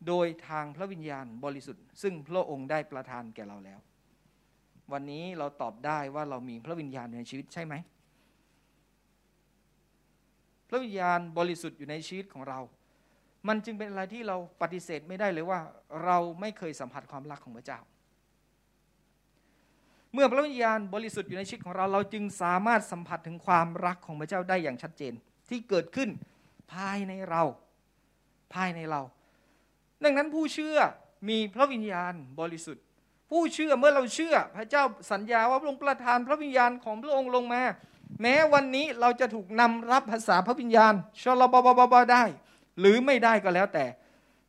[0.08, 3.80] โดยทางพระวิญญาณบริสุทธิ์ ซึ่งพระองค์ได้ประทานแก่เราแล้ว
[4.92, 7.74] วันนี้เราตอบได้ว่าเรามีพระวิญญาณในชีวิตใช่ไหม
[10.70, 12.60] พระวิญญาณบริสุทธิ์อยู่ในชีวิตของเรา
[13.48, 15.60] มันจึงเป็นอะไรที่เราปฏิเสธไม่ได้เลยว่า
[16.06, 17.80] เราไม่เคยสัมผัสความรักของพระเจ้า
[20.14, 25.14] เมื่อพระวิญญาณบริสุทธิ์อยู่ในชีวิตของเรา เราจึงสามารถสัมผัสถึงความรักของพระเจ้าได้อย่างชัดเจน
[25.50, 26.10] ที่เกิดขึ้น
[26.74, 27.44] ภายในเรา
[28.54, 29.02] ภายในเรา
[30.06, 30.78] ดังนั้นผู้เชื่อ
[31.30, 32.84] มีพระวิญญาณบริสุทธิ์
[33.32, 37.62] ผู้เชื่อเมื่อเราเชื่อ พระเจ้าสัญญาว่าพระองค์ประทานพระวิญญาณของพระองค์ลงมา
[38.22, 42.24] แม้วันนี้เราจะถูกนำรับภาษาพระวิญญาณชลบบบบได้
[42.80, 43.86] หรือไม่ได้ก็แล้วแต่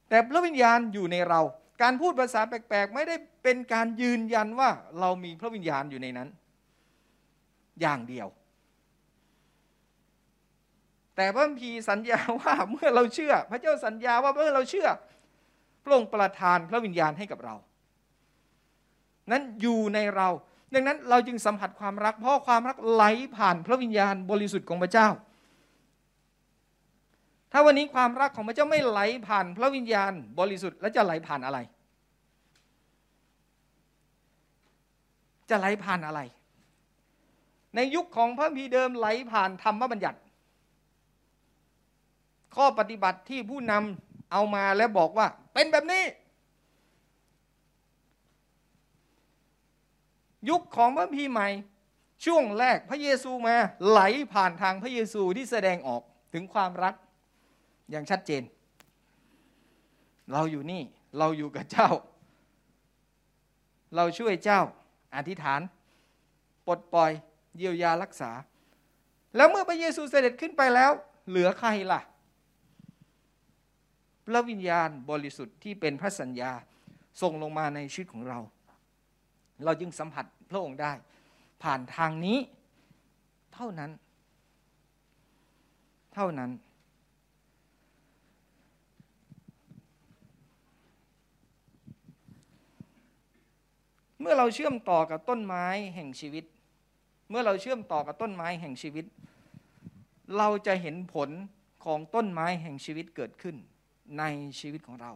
[0.09, 1.40] แต่พระวิญญาณอยู่ในเรา
[1.82, 6.28] การพูดภาษาแปลกๆ ไม่ได้เป็นการยืนยันว่าเรามีพระวิญญาณอยู่ในนั้น
[7.80, 8.28] อย่างเดียว
[11.16, 14.88] แต่พระพีสัญญาว่าเมื่อเราเชื่อ พระเจ้าสัญญาว่าเมื่อเราเชื่อ
[15.87, 17.55] พระองค์ประทานพระวิญญาณให้กับเรา
[19.30, 20.28] นั้นอยู่ในเรา
[20.74, 23.05] ดังนั้นเราจึงสัมผัสความรัก เพราะความรักไหล
[23.37, 25.09] ผ่านพระวิญญาณบริสุทธิ์ของพระเจ้า
[27.53, 31.59] ถ้าวันนี้ความรักของพระเจ้าไม่ไหลผ่านพระวิญญาณบริสุทธิ์แล้วจะไหลผ่านอะไร
[35.51, 36.20] จะไหลผ่านอะไร
[37.74, 40.18] ในยุคของพระพีเดิมไหลผ่านธรรมบัญญัติ
[42.57, 45.26] ข้อปฏิบัติที่ผู้นำเอามาแล้วบอกว่า
[45.57, 46.04] เป็นแบบนี้
[50.50, 51.48] ยุคของพระพีใหม่
[52.24, 53.57] ช่วงแรกพระเยซูมา
[53.88, 54.00] ไหล
[54.32, 56.02] ผ่านทางพระเยซูที่แสดงออก
[56.32, 56.94] ถึงความรัก
[57.90, 58.42] อย่างชัดเจน
[60.32, 60.82] เราอยู่นี่
[61.18, 61.90] เราอยู่กับเจ้า
[63.96, 64.61] เราช่วยเจ้า
[65.16, 65.61] อธิษฐาน
[66.66, 67.12] ปลดปล่อย
[67.57, 68.30] เยียวยารักษา
[69.36, 70.90] แล้วเมื่อพระเยซูเสด็จขึ้นไปแล้ว
[71.28, 72.00] เหลือใครล่ะ
[74.27, 76.53] พระวิญญาณบริสุทธิ์ที่เป็นพระสัญญา
[77.20, 78.39] ส่งลงมาในชีวิตของเรา
[79.64, 80.93] เราจึงสัมผัสพระองค์ได้
[81.62, 82.39] ผ่านทางนี้
[83.55, 83.91] เท่านั้น
[86.14, 86.51] เท่านั้น
[94.20, 96.45] เมื่อเราเชื่อมต่อกับต้นไม้แห่งชีวิต
[97.31, 99.05] เมื่อเราเชื่อมต่อกับต้นไม้แห่งชีวิต
[100.39, 101.31] เราจะเห็นผล
[101.85, 103.57] ของต้นไม้แห่งชีวิตเกิดขึ้น
[104.18, 104.24] ใน
[104.61, 105.12] ชีวิตของเรา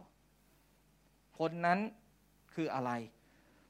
[1.37, 1.79] ผลนั้น
[2.53, 2.91] คืออะไร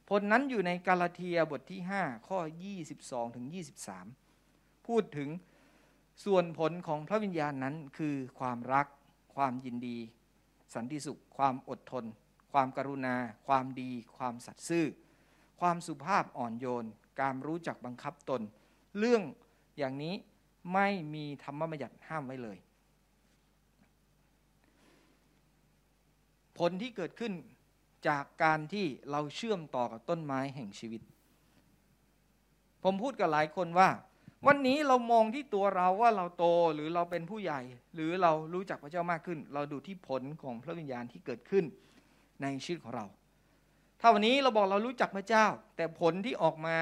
[0.08, 2.40] ผลนั้นอยู่ในกาลาเทียบทที่ 5 ข้อ
[2.88, 3.46] 22 ถึง
[4.18, 5.30] 23 พูดถึง
[6.26, 8.88] ส่วนผลของพระวิญญาณนั้นคือความรัก
[9.36, 9.98] ความยินดี
[10.74, 12.06] สันติสุข ความอดทน
[12.52, 13.16] ความกรุณา
[13.48, 14.86] ความดี ความสัตย์ซื่อ
[15.60, 16.86] ความสุภาพอ่อนโยน
[17.22, 18.42] การรู้จักบังคับตน
[18.98, 19.22] เรื่อง
[19.78, 20.16] อย่างนี้
[20.74, 22.58] ไม่มีธรรมบัญญัติห้ามไว้เลย
[26.58, 27.34] ผลที่เกิดขึ้น
[28.08, 31.02] จากการที่เราเชื่อมต่อกับต้นไม้แห่งชีวิต
[32.84, 33.90] ผมพูดกับหลายคนว่า
[34.48, 37.62] วันนี้เรามองที่ตัวเราว่าเราโตหรือเราเป็นผู้ใหญ่
[37.96, 41.66] หรือเรารู้จักพระเจ้ามากขึ้น เราดูที่ผลของพระวิญญาณที่เกิดขึ้น
[42.42, 43.06] ในชีวิตของเรา
[44.02, 45.46] ถ้าวันนี้เราบอกเรารู้จักพระเจ้า
[45.76, 46.76] แต่ผลที่ออกมา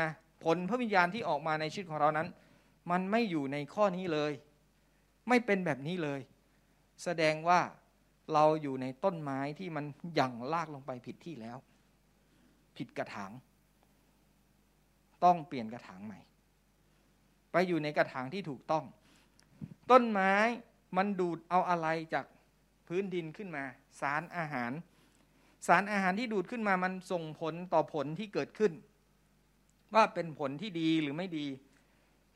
[0.46, 2.28] ผลพระวิญญาณที่ออกมาในชีวิตของเรานั้น
[2.92, 4.32] มันไม่อยู่ในข้อนี้เลย
[5.28, 6.20] ไม่เป็นแบบนี้เลย
[7.04, 7.60] แสดงว่า
[8.34, 11.58] เราอยู่ในต้นไม้ที่มันหยั่งลากลงไปผิดที่แล้ว
[12.78, 13.32] ผิดกระถาง
[15.24, 16.20] ต้องเปลี่ยนกระถางใหม่
[17.52, 18.86] ไปอยู่ในกระถางที่ถูกต้อง
[19.92, 20.34] ต้นไม้
[20.98, 22.26] มันดูดเอาอะไรจาก
[22.88, 23.64] พื้นดินขึ้นมา
[24.02, 24.72] สารอาหาร
[25.68, 28.74] สารอาหารที่ดูดขึ้นมามันส่งผลต่อผลที่เกิดขึ้น
[29.96, 31.48] ว่าเป็นผลที่ดีหรือไม่ดี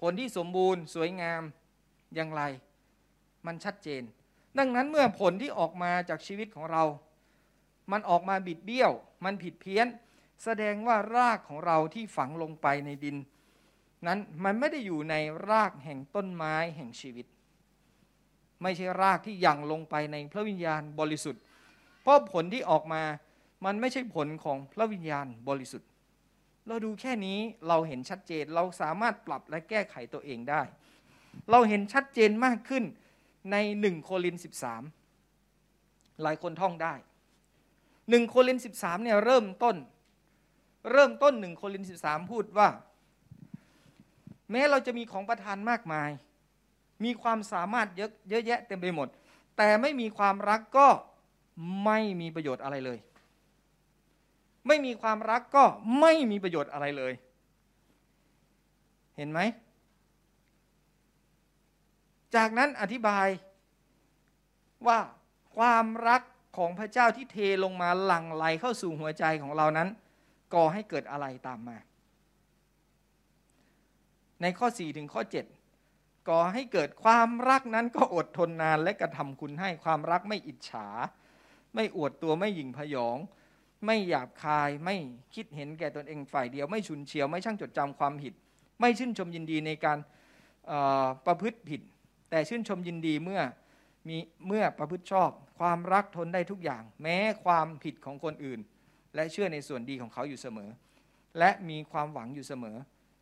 [0.02, 1.42] ผลที่สมบูรณ์สวยงาม
[2.16, 2.42] อย่างไร
[3.46, 4.04] มันชัดเจน
[4.58, 6.84] ดังนั้นเมื่อผลที่ออกมาจากชีวิตของเรา
[7.92, 8.92] มันออกมาบิดเบี้ยว
[9.26, 9.88] มันผิดเพี้ยน
[10.44, 13.18] แสดงว่ารากของเราที่ฝังลงไปในดิน
[14.08, 15.16] นั้นมันไม่ได้อยู่ใน
[15.50, 17.26] รากแห่งต้นไม้แห่งชีวิต
[18.62, 21.42] ไม่ใช่รากที่ยังลงไปในพระวิญญาณบริสุทธิ์
[22.02, 23.04] เพราะผลที่ออกมา
[23.66, 25.90] มันไม่ใช่ผลของพระวิญญาณบริสุทธิ์
[26.68, 30.62] เราดูแค่นี้เราเห็นชัดเจนเราสามารถปรับและแก้ไขตัวเองได้
[31.52, 32.84] เราเห็นชัดเจนมากขึ้น
[33.52, 34.84] ในหนึ่งโคลินสิบสาม
[36.22, 36.94] หลายคนท่องได้
[38.10, 39.76] หนึ่งโคลินสิบสามเนี่ยเริ่มต้น
[40.92, 42.70] เริ่มต้นหนึ่งโคลินสิบสามพูดว่า
[44.52, 46.10] แม้เราจะมีของประทานมากมาย
[47.04, 49.08] มีความสามารถเยอะเยอะแยะเต็มไปหมด
[49.58, 50.88] แต่ไม่มีความรักก็
[51.86, 52.98] ไม่มีประโยชน์อะไรเลย
[54.68, 55.64] ไม่มีความรักก็
[56.00, 57.14] ไม่มีประโยชน์อะไรเลย
[59.18, 59.40] เห็นไหม
[62.36, 63.28] จากนั้นอธิบาย
[64.88, 65.00] ว่า
[65.58, 66.22] ความรัก
[66.58, 69.90] ของพระเจ้าที่เทลงมาหลั่งไหลเข้าสู่หัวใจของเรานั้น
[70.54, 71.78] ก่อให้เกิดอะไรตามมา
[74.42, 75.22] ในข้อ 4 ถึงข้อ
[75.76, 80.88] 7 ก่อให้เกิดความรักนั้นก็อดทนนานและกระทำคุณให้ความรักไม่อิจฉา
[81.76, 83.18] ไม่อวดตัวไม่หยิ่งพยอง
[83.86, 84.96] ไม่หยาบคายไม่
[85.36, 88.34] คิดเห็นแก่ตนเองฝ่ายเดียว ไม่ชุนเฉียว ไม่ช่างจดจำความผิด
[88.80, 89.98] ไม่ชื่นชมยินดีในการ
[91.26, 91.82] ประพฤติผิด
[92.34, 93.42] แต่ชื่นชมยินดีเมื่อ
[94.08, 94.18] มี
[94.48, 95.30] เมื่อประพฤติชอบ
[95.60, 98.60] ความรักทนได้ทุกอย่าง แม้ความผิดของคนอื่น
[99.16, 100.70] และเชื่อในส่วนดีของเขาอยู่เสมอ
[101.40, 102.78] และมีความหวังอยู่เสมอ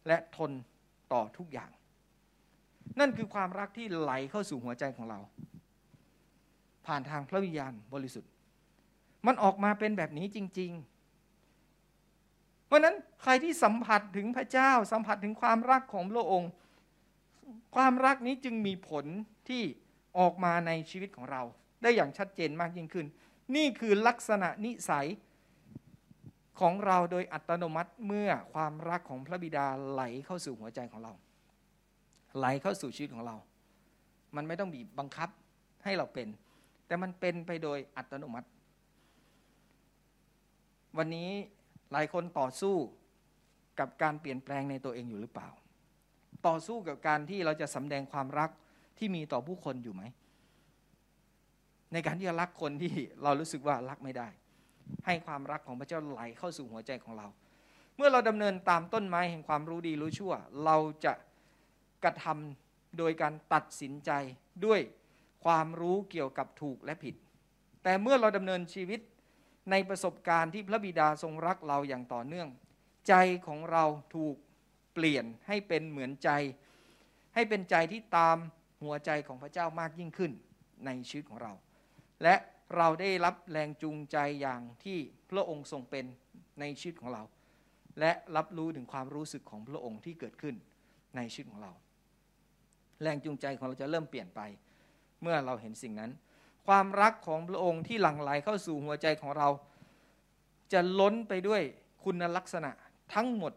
[0.07, 0.51] และทน
[1.13, 1.71] ต่อทุกอย่าง
[2.99, 5.19] นั่นคือความรักที่ไหลเข้าสู่หัวใจของเรา
[6.85, 8.31] ผ่านทางพระวิญญาณบริสุทธิ์
[9.25, 10.71] มันออกมาเป็นแบบนี้จริง
[11.89, 16.51] ๆ เพราะนั้นใครที่สัมผัสถึงพระเจ้าสัมผัสถึงความรักของพระองค์
[17.75, 19.05] ความรักนี้จึงมีผล
[19.49, 19.63] ที่
[20.17, 21.41] ออกมาในชีวิตของเรา
[21.81, 23.05] ได้อย่างชัดเจนมากยิ่งขึ้น
[23.55, 25.07] นี่คือลักษณะนิสัย
[26.59, 31.13] ของเราโดยอัตโนมัติเมื่อความรักของพระบิดาไหลเข้าสู่หัวใจของเรา
[32.37, 33.35] ไหลเข้าสู่ชีวิตของเรา
[34.35, 35.29] มันไม่ต้องบีบบังคับ
[35.83, 36.27] ให้เราเป็น
[36.87, 38.47] แต่มันเป็นไปโดยอัตโนมัติ
[40.97, 41.29] วันนี้
[41.91, 42.75] หลายคนต่อสู้
[43.79, 45.49] กับการเปลี่ยนแปลงในตัวเองอยู่หรือเปล่า
[46.47, 48.49] ต่อสู้กับการที่เราจะสำแดงความรัก
[48.97, 50.03] ที่มีต่อผู้คนอยู่ไหม
[51.93, 54.27] ในการที่จะรักคนที่เรารู้สึกว่ารักไม่ได้
[55.05, 57.27] ให้ความรักของพระเจ้าไหลเข้าสู่หัวใจของเรา
[57.95, 60.33] เมื่อเราดำเนินตามต้นไม้แห่งความรู้ดีรู้ชั่ว
[60.65, 61.13] เราจะ
[62.03, 64.11] กระทำโดยการตัดสินใจ
[64.65, 64.81] ด้วย
[65.45, 67.15] ความรู้เกี่ยวกับถูกและผิด
[67.83, 68.99] แต่เมื่อเราดำเนินชีวิต
[69.71, 72.47] ในประสบการณ์ที่พระบิดาทรงรักเราอย่างต่อเนื่อง
[73.07, 73.13] ใจ
[73.47, 73.83] ของเรา
[74.15, 74.35] ถูก
[74.93, 76.29] เปลี่ยนให้เป็นเหมือนใจ
[77.35, 78.37] ให้เป็นใจที่ตาม
[78.83, 80.31] หัวใจของพระเจ้ามากยิ่งขึ้น
[80.85, 81.51] ในชีวิตของเรา
[82.23, 82.35] และ
[82.77, 84.97] เราได้รับแรงจูงใจอย่างที่
[85.29, 86.05] พระองค์ทรงเป็น
[86.59, 87.23] ในชีวิตของเรา
[87.99, 90.55] และรับรู้ถึงความรู้สึกของพระองค์ที่เกิดขึ้น
[91.15, 91.71] ในชีวิตของเรา
[93.01, 94.41] แรงจูงใจของเราจะเริ่มเปลี่ยนไป
[95.21, 96.11] เมื่อเราเห็นสิ่งนั้น
[96.67, 99.47] ความรักของพระองค์ที่หลั่งไหลเข้าสู่หัวใจของเรา
[100.73, 101.61] จะล้นไปด้วย
[102.03, 102.71] คุณลักษณะ
[103.13, 103.53] ทั้งหมด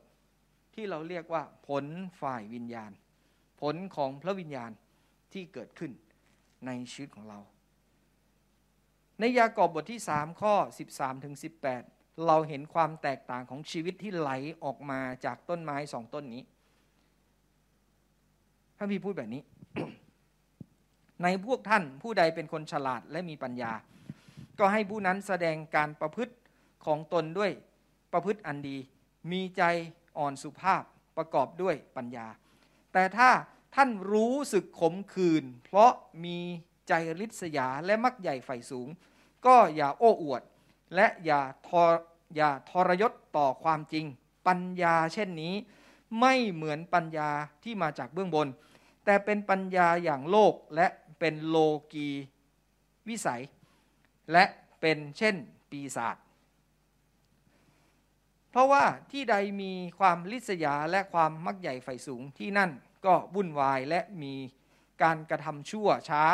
[0.75, 1.85] ที่เราเรียกว่าผล
[2.21, 2.91] ฝ่ายวิญญาณ
[3.61, 4.71] ผลของพระวิญญาณ
[5.33, 5.93] ที่เกิดขึ้น
[6.67, 7.39] ในชีวิตของเรา
[9.21, 10.55] ในยากอบบทที่ 3 ข้อ
[10.91, 11.35] 13ถึง
[11.81, 14.31] 18 เราเห็นความแตกต่างของชีวิตที่ไหล
[14.65, 16.43] ออกมาจากต้นไม้สองต้นนี้
[18.77, 19.43] พระพี่พูดแบบนี้
[21.23, 23.73] ในพวกท่านผู้ใดเป็นคนฉลาดและมีปัญญา
[24.59, 26.35] ก็ให้ผู้นั้นแสดงการประพฤติ
[26.87, 27.51] ของตนด้วย
[28.13, 28.77] ประพฤติอันดี
[29.33, 29.63] มีใจ
[30.19, 30.83] อ่อนสุภาพ
[31.17, 32.27] ประกอบด้วยปัญญา
[32.93, 33.31] แต่ถ้า
[33.75, 35.93] ท่านรู้สึกขมขื่นเพราะ
[36.25, 36.39] มี
[36.89, 38.89] ใจริษยาและมักใหญ่ไฟสูง
[39.47, 40.43] ก็อย่าโอ้อวด
[40.95, 41.85] และอย่าทอ
[42.37, 44.05] อย่าทรยศต่อความจริง
[44.47, 45.55] ปัญญาเช่นนี้
[46.21, 47.31] ไม่เหมือนปัญญา
[47.63, 48.49] ที่มาจากเบื้องบน
[49.05, 50.87] แต่เป็นปัญญาอย่างโลกและ
[51.19, 51.57] เป็นโล
[51.93, 52.09] กี
[53.09, 53.43] วิสัย
[54.33, 54.45] และ
[54.81, 55.35] เป็นเช่น
[55.71, 56.17] ปีศาจ
[58.55, 62.71] เพราะว่าที่ใดมีความลิษยาและความมักใหญ่ไฟสูงที่นั่น
[63.07, 64.35] ก็วุ่นวายและมี
[65.03, 66.25] การกระทำชั่วช้า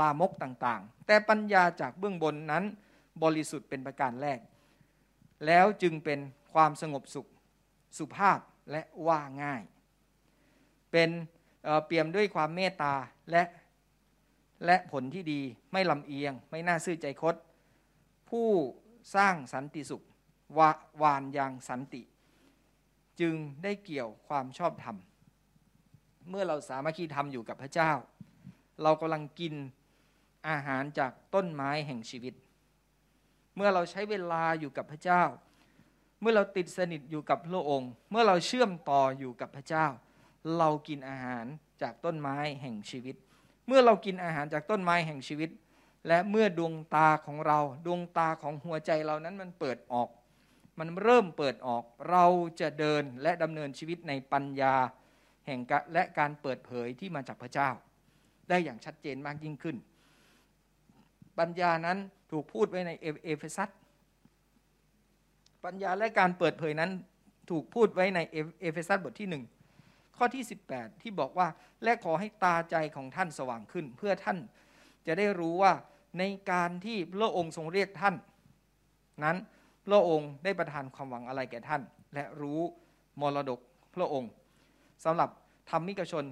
[0.00, 2.64] ลามกต่างๆ แต่ปัญญาจากเบื้องบนนั้น
[3.22, 4.38] บริสุทธิ์เป็นประการแรก
[5.46, 6.18] แล้วจึงเป็น
[6.52, 7.28] ความสงบสุข
[7.98, 8.38] สุภาพ
[8.70, 9.62] และว่าง่าย
[10.92, 11.10] เป็น
[11.86, 12.94] เปี่ยมด้วยความเมตตา
[13.30, 13.42] และ
[14.66, 15.40] และผลที่ดี
[15.72, 17.34] ไม่ลำเอียง ไม่น่าซื่อใจคด
[18.30, 18.48] ผู้
[19.16, 20.04] สร้างสันติสุข
[20.58, 20.70] วา
[21.02, 22.02] วานอย่างสันติ
[23.20, 24.96] จึงได้เกี่ยวความชอบธรรม
[26.28, 27.92] เมื่อเราสามัคคีทำอยู่กับพระเจ้า
[28.82, 29.54] เรากำลังกิน
[30.48, 32.34] อาหารจากต้นไม้แห่งชีวิต
[33.56, 35.22] เมื่อเราใช้เวลาอยู่กับพระเจ้า
[36.20, 39.86] เมื่อเราติดสนิทอยู่กับพระองค์ เมื่อเราเชื่อมต่ออยู่กับพระเจ้า
[40.58, 41.44] เรากินอาหาร
[41.82, 43.16] จากต้นไม้แห่งชีวิต
[43.66, 45.50] เมื่อเรากินอาหารจากต้นไม้แห่งชีวิต
[46.08, 50.08] และเมื่อดวงตาของเรา ดวงตาของหัวใจเรานั้นมันเปิดออก
[50.78, 52.24] มันเริ่มเปิดออก เรา
[52.60, 54.74] จะเดินและดำเนินชีวิตในปัญญา
[55.46, 55.60] แห่ง
[55.92, 57.70] และการเปิดเผยที่มาจากพระเจ้า
[58.48, 59.76] ได้อย่างชัดเจนมากยิ่งขึ้น
[61.38, 61.98] ปัญญานั้น
[62.30, 63.70] ถูกพูดไว้ในเอเฟซัส
[65.64, 66.90] ปัญญาและการเปิดเผยนั้น
[67.50, 68.20] ถูกพูดไว้ใน
[68.60, 69.44] เอเฟซัสบทที่หนึ่ง
[70.16, 71.48] ข้อที่ 18 ที่บอกว่า
[71.84, 74.38] และขอให้ตาใจของท่านสว่างขึ้น เพื่อท่าน
[75.06, 75.72] จะได้รู้ว่า
[76.18, 78.14] ในการที่พระองค์ทรงเรียกท่าน
[79.24, 79.36] นั้น
[79.86, 81.82] พระองค์ได้ประทานความหวังอะไรแก่ท่าน
[82.14, 82.60] และรู้
[83.20, 83.60] มรดก
[83.94, 84.30] พระองค์
[85.04, 85.30] สำหรับ
[85.70, 86.24] ธรรมิกชน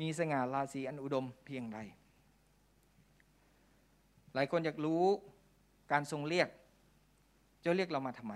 [0.00, 1.78] มีสง่าราศีอันอุดมเพียงใด
[4.34, 5.02] หลายคนอยากรู้
[5.92, 6.48] การทรงเรียก
[7.64, 8.34] จ้าเรียกเรามาทำไม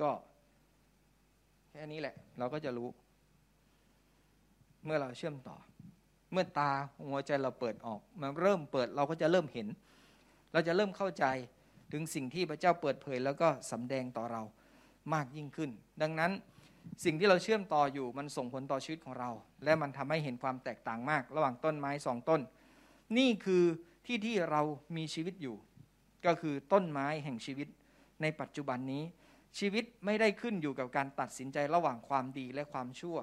[0.00, 0.10] ก็
[1.70, 2.88] แค่นี้แหละ เราก็จะรู้
[4.84, 5.56] เมื่อเราเชื่อมต่อ
[6.32, 6.70] เมื่อตา
[7.10, 9.66] หัวใจเราเปิดออก มันเริ่มเปิดเราก็จะเริ่มเห็น
[10.52, 11.24] เราจะเริ่มเข้าใจ
[11.92, 14.42] ถึงสิ่งที่พระเจ้าเปิดเผย แล้วก็สำแดงต่อเรา
[15.14, 15.70] มากยิ่งขึ้น
[16.02, 16.32] ดังนั้น
[17.04, 19.30] สิ่งที่เราเชื่อมต่ออยู่มันส่งผลต่อชีวิตของเรา
[19.64, 22.40] และมันทำให้เห็นความแตกต่างมาก ระหว่างต้นไม้สองต้น
[23.18, 23.64] นี่คือ
[24.06, 24.62] ที่ที่เรา
[24.96, 25.56] มีชีวิตอยู่
[26.26, 27.68] ก็คือต้นไม้แห่งชีวิต
[28.22, 29.02] ในปัจจุบันนี้
[29.58, 33.18] ชีวิตไม่ได้ขึ้นอยู่กับการตัดสินใจระหว่างความดีและความชั่ว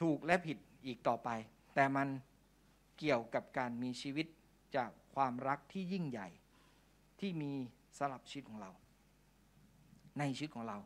[0.00, 1.28] ถูกและผิดอีกต่อไป
[1.74, 2.08] แต่มัน
[2.98, 4.26] เกี่ยวกับการมีชีวิต
[4.76, 6.28] จากความรักที่ยิ่งใหญ่
[7.20, 7.52] ที่มี
[7.98, 8.70] สลับชีวิตของเรา
[10.18, 10.78] ในชีวิตของเรา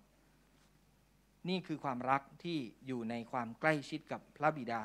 [1.49, 4.83] นี่คือความรักที่อยู่ในความใกล้ชิดกับพระบิดา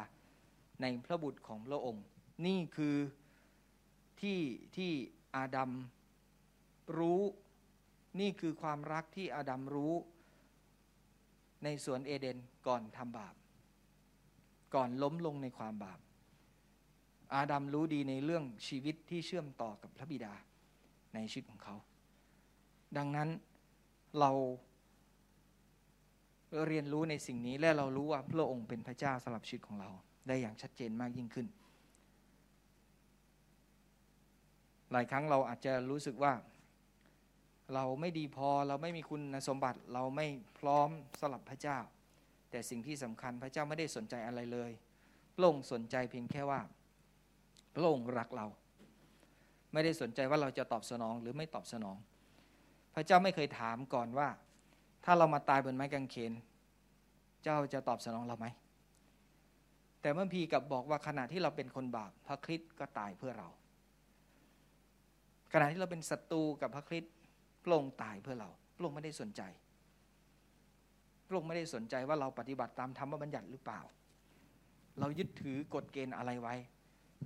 [0.82, 2.06] ในพระบุตรของพระองค์
[2.46, 2.98] นี่คือ
[4.22, 4.40] ที่
[4.76, 4.92] ที่
[5.36, 5.72] อาดัม
[6.98, 7.22] รู้
[8.20, 9.94] นี่คือความรักที่อาดัมรู้
[11.64, 12.38] ในสวนเอเดน
[12.68, 13.36] ก่อนทำบาป
[14.76, 16.00] ก่อนล้มลงในความบาป
[17.36, 20.34] อาดัมรู้ดีในเรื่องชีวิตที่เชื่อมต่อกับพระบิดา
[21.14, 21.76] ในชีวิตของเขา
[22.98, 23.30] ดังนั้น
[24.20, 24.32] เรา
[26.68, 29.90] เรียนรู้ในสิ่งนี้และเรารู้ว่าพระองค์เป็นพระเจ้าสำหรับชีวิตของเรา
[30.28, 31.48] ได้อย่างชัดเจนมากยิ่งขึ้น
[34.92, 36.34] หลายครั้งเราอาจจะรู้สึกว่า
[37.74, 40.28] เราไม่ดีพอเราไม่มีคุณสมบัติเราไม่
[40.60, 41.80] พร้อมสำหรับพระเจ้า
[42.52, 44.72] แต่สิ่งที่สำคัญพระเจ้าไม่ได้สนใจอะไรเลย
[45.36, 46.62] พระองค์สนใจเพียงแค่ว่า
[47.76, 48.48] พระองค์รักเรา
[49.74, 51.98] ไม่ได้สนใจว่าเราจะตอบสนองหรือไม่ตอบสนอง
[52.96, 54.28] พระเจ้าไม่เคยถามก่อนว่า
[55.06, 56.34] ถ้าเรามาตายบนไม้กางเขน
[57.44, 58.48] เจ้าจะตอบสนองเราไหม
[60.02, 63.50] แต่เมื่อพีกับบอกว่าขณะที่เราเป็นคนบาปพระคริสต์ก็ตายเพื่อเรา
[65.54, 67.14] ขณะที่เราเป็นศัตรูกับพระคริสต์
[67.64, 69.42] พระองค์ตายเพื่อเราพระองค์ไม่ได้สนใจ
[71.28, 73.82] พระองค์ไม่ได้สนใจว่าเราปฏิบัติตามธรรมบัญญัติหรือเปล่า
[75.00, 76.56] เรายึดถือกฎเกณฑ์อะไรไว้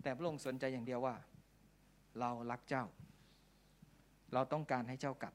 [0.04, 1.16] แต่พระองค์สนใจอย่างเดียวว่า
[2.20, 2.86] เรารักเจ้า
[4.34, 5.34] เราต้องการให้เจ้ากลับ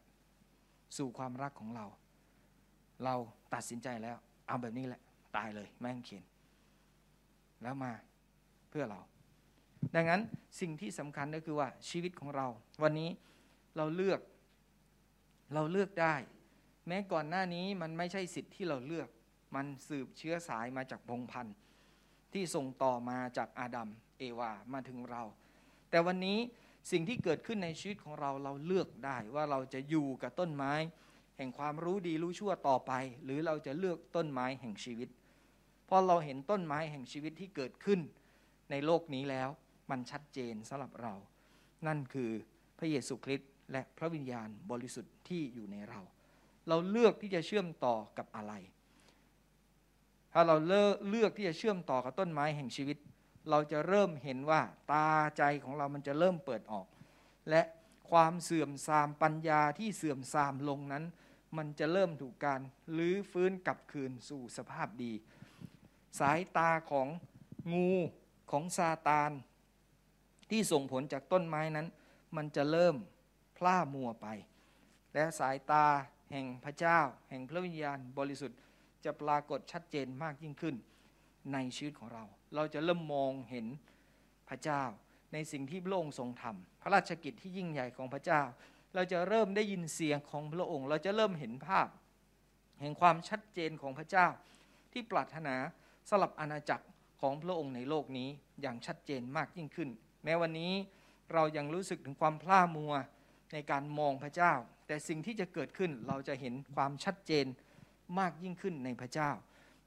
[0.97, 1.87] สู่ความรักของเรา
[3.05, 3.15] เรา
[3.55, 5.01] ตัดสินใจแล้ว เอาแบบนี้แหละ
[5.37, 6.25] ตายเลยแม่งเขียน
[7.63, 7.93] แล้วมา
[8.71, 9.01] เพื่อเรา
[9.95, 10.21] ดังนั้น
[10.61, 12.47] สิ่งที่สำคัญก็คือว่าชีวิตของเรา
[12.83, 13.11] วันนี้
[13.77, 14.21] เราเลือก
[15.55, 16.15] เราเลือกได้
[16.89, 19.09] แม้ก่อนหน้านี้มันไม่ใช่สิทธิ์ที่เราเลือก
[19.55, 21.55] มันสืบเชื้อสายมาจากพงพันธุ์
[22.33, 23.89] ที่ส่งต่อมาจากอาดัม
[24.23, 25.23] เอวามาถึงเรา
[25.91, 26.39] แต่วันนี้
[26.91, 30.73] สิ่งที่เกิดขึ้นในชีวิตของเราเราเลือกได้ว่าเราจะอยู่กับต้นไม้
[31.37, 32.93] แห่งความรู้ดีรู้ชั่วต่อไป
[33.25, 35.09] หรือเราจะเลือกต้นไม้แห่งชีวิต
[35.89, 38.01] พอเราเห็นต้นไม้แห่งชีวิตที่เกิดขึ้น
[38.71, 39.49] ในโลกนี้แล้ว
[39.91, 41.15] มันชัดเจนสำหรับเรา
[41.87, 42.31] นั่นคือ
[42.79, 46.01] พระเยซูคริสต์และพระวิญญาณบริสุทธิ์ที่อยู่ในเรา
[46.69, 48.53] เราเลือกที่จะเชื่อมต่อกับอะไร
[50.33, 50.57] ถ้าเรา
[51.09, 52.99] เลือกที่จะเชื่อมต่อกับต้นไม้แห่งชีวิต
[53.51, 54.61] เราจะเริ่มเห็นว่า
[54.93, 56.87] ตาใจของเรามันจะเริ่มเปิดออก
[57.51, 57.63] และ
[58.11, 61.05] ความเสื่อมทรามปัญญาที่เสื่อมทรามลงนั้น
[61.57, 62.61] มันจะเริ่มถูกการ
[62.97, 65.13] ลื้อฟื้นกลับคืนสู่สภาพดี
[66.21, 67.09] สายตาของ
[67.73, 67.91] งู
[68.51, 69.31] ของซาตาน
[70.51, 71.87] ที่ส่งผลจากต้นไม้นั้น
[72.37, 72.97] มันจะเริ่ม
[73.57, 74.27] พล่ามัวไป
[75.15, 75.87] และสายตา
[76.31, 76.99] แห่งพระเจ้า
[77.31, 78.59] แห่งพระวิญญาณบริสุทธิ์
[79.05, 80.75] จะปรากฏชัดเจนมากยิ่งขึ้น
[81.53, 82.25] ในชีวิตของเรา
[82.55, 83.67] เราจะเริ่มมองเห็น
[84.49, 84.83] พระเจ้า
[85.33, 88.43] ในสิ่งที่พระองค์ทรงทำพระราชกิจที่ยิ่งใหญ่ของพระเจ้า
[88.95, 91.89] เราจะเริ่มได้ยินเสียงของพระองค์ เราจะเริ่มเห็นภาพ
[92.81, 94.27] แห่งความชัดเจนของพระเจ้า
[94.93, 95.57] ที่ปรารถนา
[96.09, 96.87] สลับอาณาจักร
[97.21, 98.29] ของพระองค์ในโลกนี้
[98.61, 99.89] อย่างชัดเจนมากยิ่งขึ้น
[100.25, 100.73] แม้วันนี้
[101.33, 102.95] เรายังรู้สึกถึงความพล่ามัว
[103.53, 104.53] ในการมองพระเจ้า
[104.87, 107.47] แต่สิ่งที่จะเกิดขึ้นเราจะเห็นความชัดเจน
[108.19, 109.31] มากยิ่งขึ้นในพระเจ้า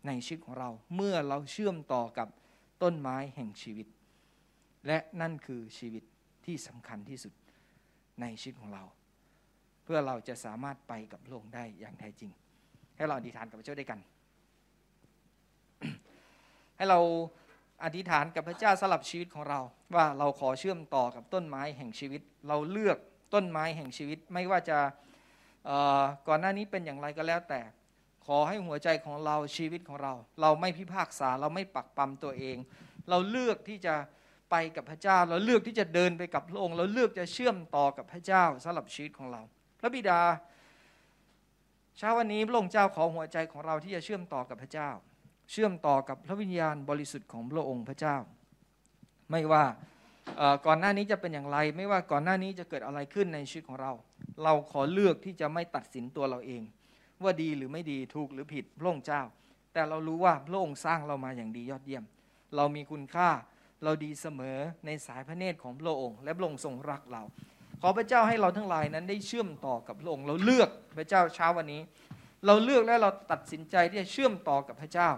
[0.07, 2.27] ในชีวิตของเราเมื่อเราเชื่อมต่อกับ
[2.83, 3.87] ต้นไม้แห่งชีวิต
[4.87, 6.03] และนั่นคือชีวิต
[6.45, 7.33] ที่สำคัญที่สุด
[8.21, 8.83] ในชีวิตของเรา
[9.83, 12.31] เพื่อเราจะสามารถไปกับโลกได้อย่างแท้จริง
[12.95, 13.99] ให้เราอธิษฐานกับพระเจ้าด้วยกัน
[16.77, 16.99] ให้เรา
[17.83, 19.59] อธิษฐานกับพระเจ้าสลับชีวิตของเรา
[19.95, 22.97] ว่าเราขอเชื่อมต่อกับต้นไม้แห่งชีวิต เราเลือก
[23.33, 24.77] ต้นไม้แห่งชีวิตไม่ว่าจะ
[26.27, 27.61] ก่อนหน้านี้เป็นอย่างไรก็แล้วแต่
[28.25, 32.57] ขอให้หัวใจของเราชีวิตของเรา เราไม่พิพากษาเราไม่ปักปั๊มตัวเอง
[33.09, 33.95] เราเลือกที่จะ
[34.51, 39.41] ไปกับพระเจ้า เราเลือกที่จะเดินไปกับพระองค์ เราเลือกจะเชื่อมต่อกับพระเจ้าสำหรับชีวิตของเรา
[39.79, 40.19] พระบิดา
[41.97, 44.89] เช้าวันนี้พระองค์เจ้าขอหัวใจของเราที่จะเชื่อมต่อกับพระเจ้า
[45.51, 48.15] เชื่อมต่อกับพระวิญญาณบริสุทธิ์ของพระองค์พระเจ้า
[49.31, 49.63] ไม่ว่า
[50.65, 53.91] ก่อนหน้านี้จะเป็นอย่างไร ไม่ว่าก่อนหน้านี้จะเกิดอะไรขึ้นในชีวิตของเรา
[54.43, 56.61] เราขอเลือกที่จะไม่ตัดสินตัวเราเอง
[57.23, 59.21] ว่าดีหรือไม่ดีถูกหรือผิดพระองค์เจ้า
[59.73, 62.03] แต่เรารู้ว่าพระองค์สร้างเรามาอย่างดียอดเยี่ยม
[62.55, 63.29] เรามีคุณค่า
[63.83, 67.23] เราดีเสมอในสายพระเนตรของพระองค์ และพระองค์ทรงรักเรา
[67.81, 71.81] ขอพระเจ้าให้เราทั้งหลายนั้นได้เชื่อมต่อกับพระองค์เราเลือกพระเจ้าเช้าวันนี้
[72.45, 75.09] เราเลือกและเราตัดสินใจที่จะเชื่อมต่อกับพระเจ้า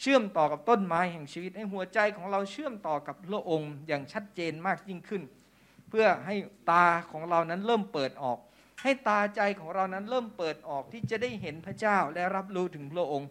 [0.00, 5.22] เชื่อมต่อกับต้นไม้แห่งชีวิตให้หัวใจของเราเชื่อมต่อกับพระองค์อย่างชัดเจนมากยิ่งขึ้น
[5.88, 6.36] เพื่อให้
[6.70, 8.38] ตาของเรานั้นเริ่มเปิดออก
[8.82, 13.28] ให้ตาใจของเรานั้นเริ่มเปิดออกที่จะได้เห็นพระเจ้าและรับรู้ถึงพระองค์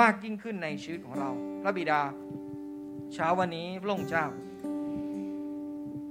[0.00, 1.30] มากยิ่งขึ้นในชีวิตของเรา
[1.62, 2.00] พระบิดา
[3.14, 4.26] เช้าวันนี้พระองค์เจ้า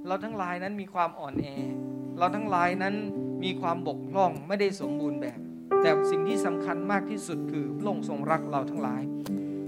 [0.06, 1.46] เราทั้งหลายนั้นมีความอ่อนแอ
[2.18, 2.94] เราทั้งหลายนั้น
[3.44, 5.38] มีความบกพร่องไม่ได้สมบูรณ์แบบ
[5.82, 9.02] แต่สิ่งที่สำคัญมากที่สุดคือพระองค์ทรงรักเราทั้งหลาย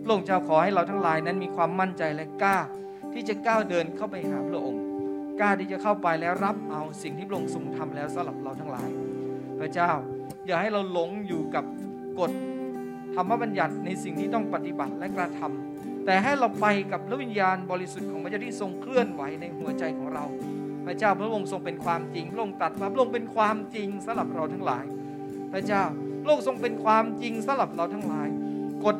[0.02, 2.56] พระองค์เจ้าขอให้เราทั้งหลายนั้นมีความมั่นใจและกล้า
[3.12, 4.86] ที่จะก้าวเดินเข้าไปหาพระองค์
[5.41, 8.89] กล้าที่จะเข้าไปแล้วรับเอาสิ่งที่พระองค์ทรงทำแล้วสำหรับเราทั้งหลาย
[9.61, 9.91] พระเจ้า
[10.47, 11.64] อย่าให้เราหลงอยู่กับ
[12.20, 12.30] กฎ
[13.14, 20.24] ธรรมบัญญัติในสิ่งที่ต้องปฏิบัติและกระทำแต่ให้เราไปกับพระวิญญาณบริสุทธิ์ของพระเจ้าที่ทรงเคลื่อนไหวในหัวใจของเรา
[20.87, 24.84] พระเจ้าพระองค์ทรงเป็นความจริง พระองค์ตัดว่าพระองค์เป็นความจริงสำหรับเราทั้งหลาย
[25.53, 25.82] พระเจ้า
[26.22, 28.28] พระองค์ทรงเป็นความจริงสำหรับเราทั้งหลาย
[28.84, 28.97] กฎ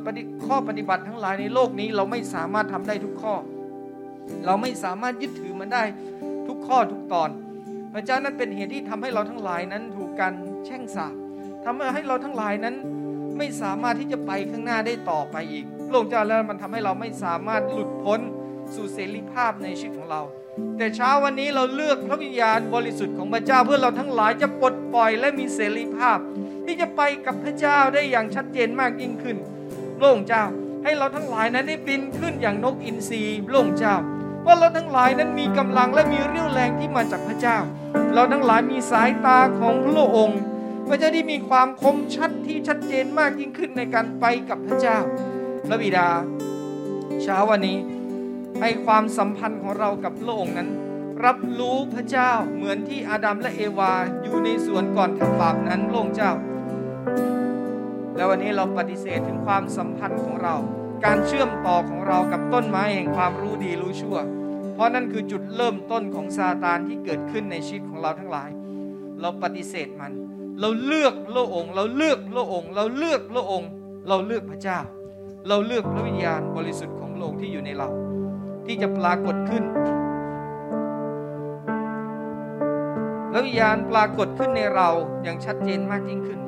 [0.47, 3.35] ข้อปฏิบัติทั้งหลายในโลกนี้เราไม่สามารถทำได้ทุกข้อ
[4.45, 5.85] เราไม่สามารถยึดถือมันได้
[6.47, 7.31] ทุกข้อทุกตอน
[7.95, 10.33] พระเจ้านั้นเป็นเหตุที่ทำให้เราทั้งหลายนั้นถูกกัน
[10.67, 11.15] แช่งสาป
[11.65, 12.75] ทำให้เราทั้งหลายนั้น
[13.39, 18.21] ไม่สามารถที่จะไปข้างหน้าได้ต่อไปอีกพระองค์เจ้าแล้วมันทำให้เราไม่สามารถหลุดพ้น
[18.75, 20.23] สู่เสรีภาพในชีวิตของเรา
[20.79, 26.19] แต่เช้าวันนี้เราเลือกพระวิญญาณบริสุทธิ์ของพระเจ้าเพื่อเราทั้งหลายจะปลดปล่อยและมีเสรีภาพ
[26.65, 29.37] ที่จะไปกับพระเจ้าได้อย่างชัดเจนมากยิ่งขึ้น
[29.99, 30.45] พระองค์เจ้า
[30.85, 33.95] ให้เราทั้งหลายนั้นได้บินขึ้นอย่างนกอินทรีพระองค์เจ้า
[34.47, 37.59] ว่าเราทั้งหลายนั้นมีกำลังและมีเรี่ยวแรงที่มาจากพระเจ้า
[38.15, 40.41] เราทั้งหลายมีสายตาของพระองค์
[40.89, 44.99] พระเจ้าที่มีความคมชัดที่ชัดเจนมากยิ่งขึ้นในการไปกับพระเจ้า
[45.67, 46.09] พระบิดา
[47.23, 47.79] เช้าวันนี้
[48.61, 50.69] ให้ความสัมพันธ์ของเรากับพระองค์นั้น
[51.25, 53.93] รับรู้พระเจ้าเหมือนที่อาดัมและเอวา
[54.23, 56.33] อยู่ในสวนก่อนทำบาปนั้นพระองค์เจ้า
[58.17, 60.55] แล้ววันนี้เราปฏิเสธถึงความสัมพันธ์ของเรา
[61.07, 64.17] การเชื่อมต่อของเรากับต้นไม้แห่งความรู้ดีรู้ชั่ว
[64.75, 68.51] เพราะนั่นคือจุดเริ่มต้นของซาตานที่เกิดขึ้นในชีวิตของเราทั้งหลาย
[69.21, 70.13] เราปฏิเสธมัน
[70.61, 73.63] เราเลือกพระองเราเลือกพระองเราเลือกพระอง
[74.09, 74.79] เราเลือกพระเจ้า
[75.49, 77.89] เราเลือกพระวิญญาณบริสุทธิ์ของพระองที่อยู่ในเรา
[78.67, 79.65] ที่จะปรากฏขึ้น
[83.31, 84.89] พระวิญญาณปรากฏขึ้นในเรา
[85.23, 86.41] อย่างชัดเจนมากยิ่งขึ้น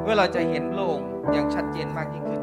[0.00, 1.00] เพื่อเราจะเห็นพระอง
[1.32, 2.42] อย่างชัดเจนมากยิ่งขึ้น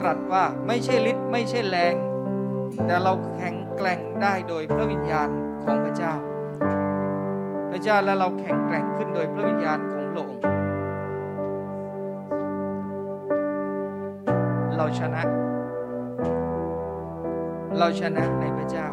[0.00, 1.94] ตรัสว่าไม่ใช่ฤทธิ์ไม่ใช่แรง
[2.86, 5.28] แต่เราแข็งแกร่งได้โดยพระวิญญาณ
[5.64, 6.14] ของพระเจ้า
[7.70, 10.40] พระเจ้าและเราแข็งแกร่งขึ้นโดยพระวิญญาณของพระองค์
[14.76, 15.22] เราชนะ
[17.78, 18.86] เราชนะในพระเจ้า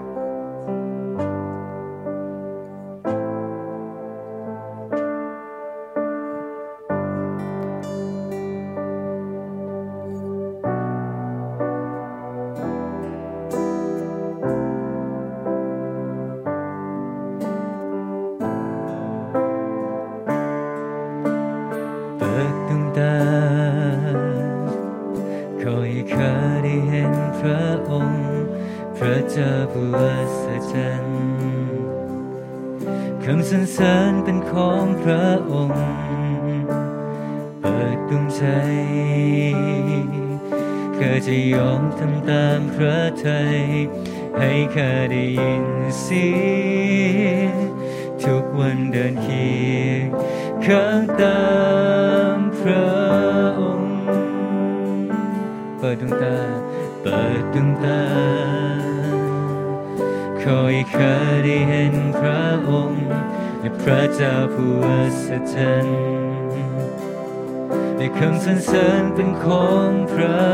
[67.98, 70.48] ในคำสรรเสริญเป็นของพระ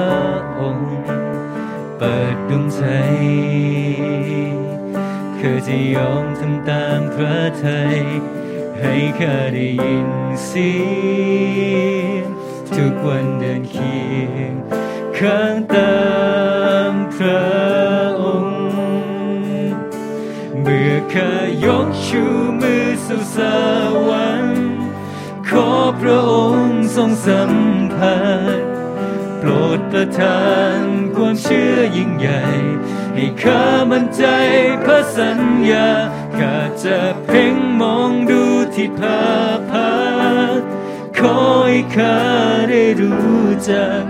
[0.60, 0.92] องค์
[1.98, 2.82] เปิดดวงใจ
[5.38, 7.98] คือจะยอมทำตามพระทัย
[8.80, 10.10] ให้ข้าได้ยิน
[10.46, 10.72] เสี
[12.12, 12.24] ยง
[12.76, 13.98] ทุกวันเดินเคี
[14.36, 14.54] ยง
[15.18, 16.04] ข้างตา
[16.92, 17.46] มพระ
[18.22, 18.58] องค์
[20.62, 21.34] เมื่อข้า
[21.66, 22.24] ยกชู
[22.60, 23.38] มือสู่ส
[24.10, 24.53] วรรค์
[25.50, 25.70] ขอ
[26.02, 27.54] พระองค์ทรงสัม
[27.94, 28.18] ผั
[28.58, 28.60] ส
[29.40, 30.44] โปรดประทา
[30.78, 30.80] น
[31.16, 32.44] ความเชื่อยิ่งใหญ่
[33.16, 34.26] ให้ข้ามั่นใจ
[34.84, 35.40] พระสัญ
[35.72, 35.90] ญา
[36.40, 38.44] ข้าจะเพ่งมองดู
[38.76, 39.24] ที่ภา
[39.72, 39.94] พา
[41.18, 41.38] ขอ
[41.68, 42.18] ให้ข้า
[42.70, 44.04] ได้รู้จัก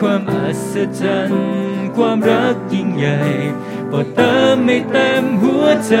[0.00, 3.20] ความอัศจรรย์ความรักยิ่งใหญ่
[3.88, 5.96] โปรดเติมให้เต็มหัวใจ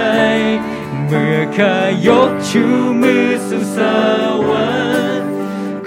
[1.08, 1.76] เมื่อข้า
[2.08, 2.64] ยกชู
[3.02, 3.78] มือสู่ส
[4.48, 4.70] วร
[5.20, 5.30] รค์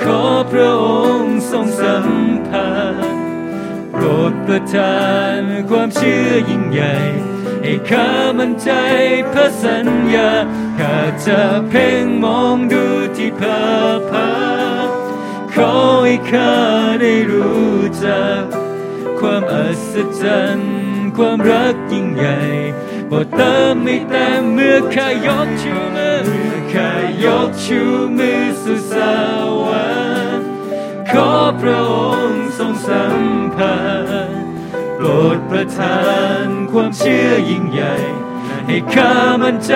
[0.02, 0.88] ขอพระอ
[1.20, 2.08] งค์ทรงสัม
[2.48, 3.16] ผัส
[3.92, 5.02] โปรดประทา
[5.40, 6.96] นความเชื่อยิ่งใหญ่
[7.64, 8.10] ให้ข้า
[8.40, 8.72] มั่นใจ
[9.32, 10.32] พระสัญญา
[10.80, 12.86] ข้าจะเพ่งมองดู
[13.18, 13.68] ที่ภา
[14.12, 14.32] พา
[15.54, 15.74] ขอ
[16.06, 16.56] ให้ข้า
[17.02, 18.44] ได้รู้จัก
[19.20, 20.78] ความอัศจรรย์
[21.18, 22.40] ความรักยิ่งใหญ่
[23.10, 26.20] โปรดเติมไม่เต็มเมื่อข้ายกชูมือ
[26.74, 26.92] ข้า
[27.26, 27.82] ยกชู
[28.18, 28.94] มือสู่ส
[29.66, 29.88] วร
[30.38, 30.48] รค์
[31.12, 31.32] ขอ
[31.62, 31.96] พระอ
[32.28, 33.18] งค์ทรงสัม
[33.56, 33.78] ผั
[34.28, 34.32] ส
[34.96, 35.06] โปร
[35.36, 36.00] ดประทา
[36.46, 37.96] นความเชื่อยิ่งใหญ่
[38.68, 39.74] ให้ข้ามั่นใจ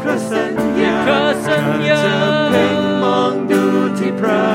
[0.00, 2.16] พระสัญญาพระสัญญาจะ
[2.50, 3.62] เพ่งมองดู
[3.98, 4.46] ที่พระ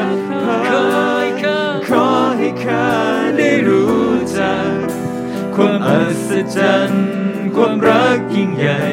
[0.45, 0.83] พักขอ
[1.17, 2.07] ให้ข้าขอ
[2.37, 2.87] ให้ข้า
[3.37, 4.05] ได้รู้
[4.37, 4.73] จัก
[5.55, 7.30] ความอัศจรรย์
[7.63, 8.83] ความรักยิ่งใหญ่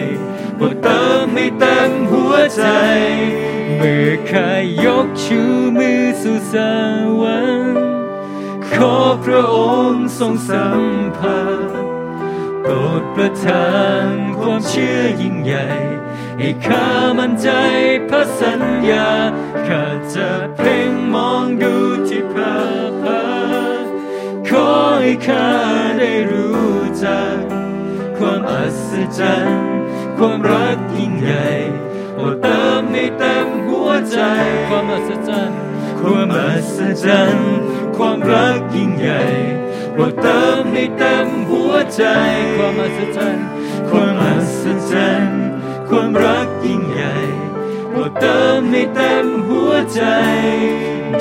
[0.59, 2.63] ปรดเติมให้เต็มหัวใจ
[3.77, 4.51] เมื่อข้า
[4.85, 5.41] ยกชู
[5.77, 6.55] มือสู่ส
[7.21, 7.77] วรรค์
[8.75, 9.57] ขอพระอ
[9.89, 10.83] งค์ทรงสัม
[11.19, 11.69] ผัส
[12.63, 13.71] โปรดประทา
[14.05, 15.67] นความเชื่อยิ่งใหญ่
[16.39, 16.87] ให้ข้า
[17.19, 17.51] มั่นใจ
[18.09, 19.09] พระสัญญา
[19.69, 21.75] ข้าจะเพ่งมองดู
[22.09, 22.59] ที่พระ
[23.03, 23.25] พั
[23.81, 23.85] ก
[24.49, 24.69] ขอ
[25.03, 25.49] ให้ข้า
[25.99, 27.58] ได้รู้จัก
[28.19, 29.61] ความอัศจรรย์
[30.19, 31.49] ความรักยิ่งใหญ่
[32.17, 34.19] โอ้เติมให้เต็มหัวใจ
[34.69, 35.59] ความอัศจรรย์
[36.01, 37.51] ความอัศจรรย์
[37.97, 39.23] ความรักยิ่งใหญ่
[39.93, 42.03] โปรดเติมให้เต็มหัวใจ
[42.57, 43.47] ความอัศจรรย์
[43.91, 45.41] ความอัศจรรย์
[45.89, 47.17] ความรักยิ่งใหญ่
[47.91, 50.03] โปรดเติมให้เต็มหัวใจ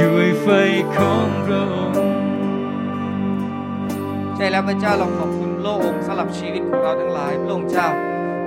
[0.01, 0.47] ด้วยไฟ
[0.95, 2.01] ของพระองค์
[4.35, 7.89] ใช่แล้วพระเจ้าเราขอบคุณ ระองค์สำหรับชีวิตของเราทั้งหลายพระองค์เจ้า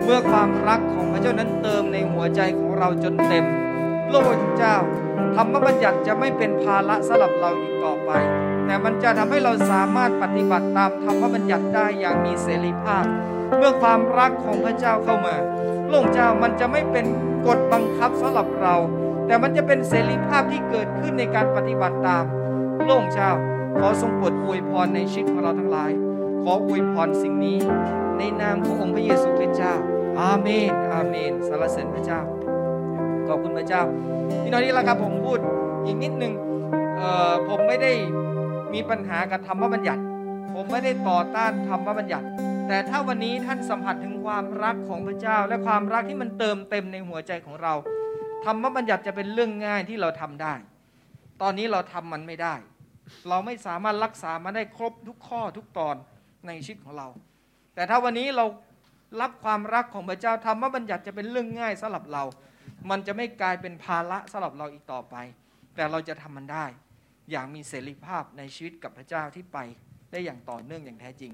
[0.05, 3.45] เมื่อความรักของพระเจ้านั้นเติมในหัวใจของเราจนเต็ม
[4.09, 4.77] พระองค์เจ้า
[5.37, 8.11] ธรรมบัญญัติจะไม่เป็นภาระสำหรับเราอีกต่อไป
[8.66, 13.05] แต่มันจะทำให้เราสามารถปฏิบัติตามธรรมบัญญัติได้อย่างมีเสรีภาพ
[13.57, 15.37] เมื่อความรักของพระเจ้าเข้ามา
[15.87, 17.07] พระองค์เจ้ามันจะไม่เป็น
[17.47, 18.75] กฎบังคับสำหรับเรา
[19.27, 22.25] แต่มันจะเป็นเสรีภาพที่เกิดขึ้นในการปฏิบัติตาม
[22.79, 23.31] พระองค์เจ้า
[23.79, 25.93] ขอทรงโปรดอวยพรในชีวิตของเราทั้งหลาย
[26.45, 27.59] ขออวยพรสิ่งนี้
[28.18, 29.74] ในนามขององค์พระเยซูคริสต์เจ้า
[30.20, 32.20] อาเมน อาเมนสรรเสริญพระเจ้า
[33.28, 33.82] ขอบคุณพระเจ้า
[34.43, 35.38] พี่น้องที่รักครับผมพูด
[35.86, 36.32] อีกนิดนึง
[36.99, 37.93] เอ่อผมไม่ได้
[38.74, 40.03] มีปัญหากับธรรมบัญญัติ
[40.55, 42.26] ผมไม่ได้ต่อต้านธรรมบัญญัติ
[42.68, 47.74] แต่ถ้าวันนี้ท่านสัมผัสถึงความรักของพระเจ้า และความรักที่มันเติมเต็มในหัวใจของเรา
[48.45, 50.55] ธรรมบัญญัติจะเป็นเรื่องง่ายที่เราทำได้
[51.42, 52.54] ตอนนี้เราทำมันไม่ได้
[53.29, 55.96] เราไม่สามารถรักษามันได้ครบทุกข้อทุกตอน
[56.46, 57.08] ในชีวิตของเรา
[57.75, 58.45] แต่ถ้าวันนี้เรา
[59.21, 62.25] รับความรักของพระเจ้าธรรมบัญญัติจะเป็นเรื่องง่ายสำหรับเรา
[62.91, 65.17] มันจะไม่กลายเป็นภาระสำหรับเราอีกต่อไป
[65.76, 66.67] แต่เราจะทำมันได้
[67.30, 69.58] อย่างมีเสรีภาพในชีวิตกับพระเจ้าที่ไป
[70.11, 71.33] ได้อย่างต่อเนื่องอย่างแท้จริง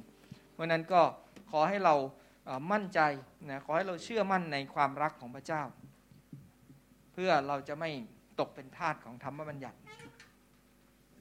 [0.52, 1.02] เพราะนั้นก็
[1.50, 1.94] ขอให้เรา
[2.72, 3.00] มั่นใจ
[3.50, 5.62] นะขอให้เราเชื่อมั่นในความรักของพระเจ้า
[7.12, 7.90] เพื่อเราจะไม่
[8.40, 9.76] ตกเป็นทาสของธรรมบัญญัติ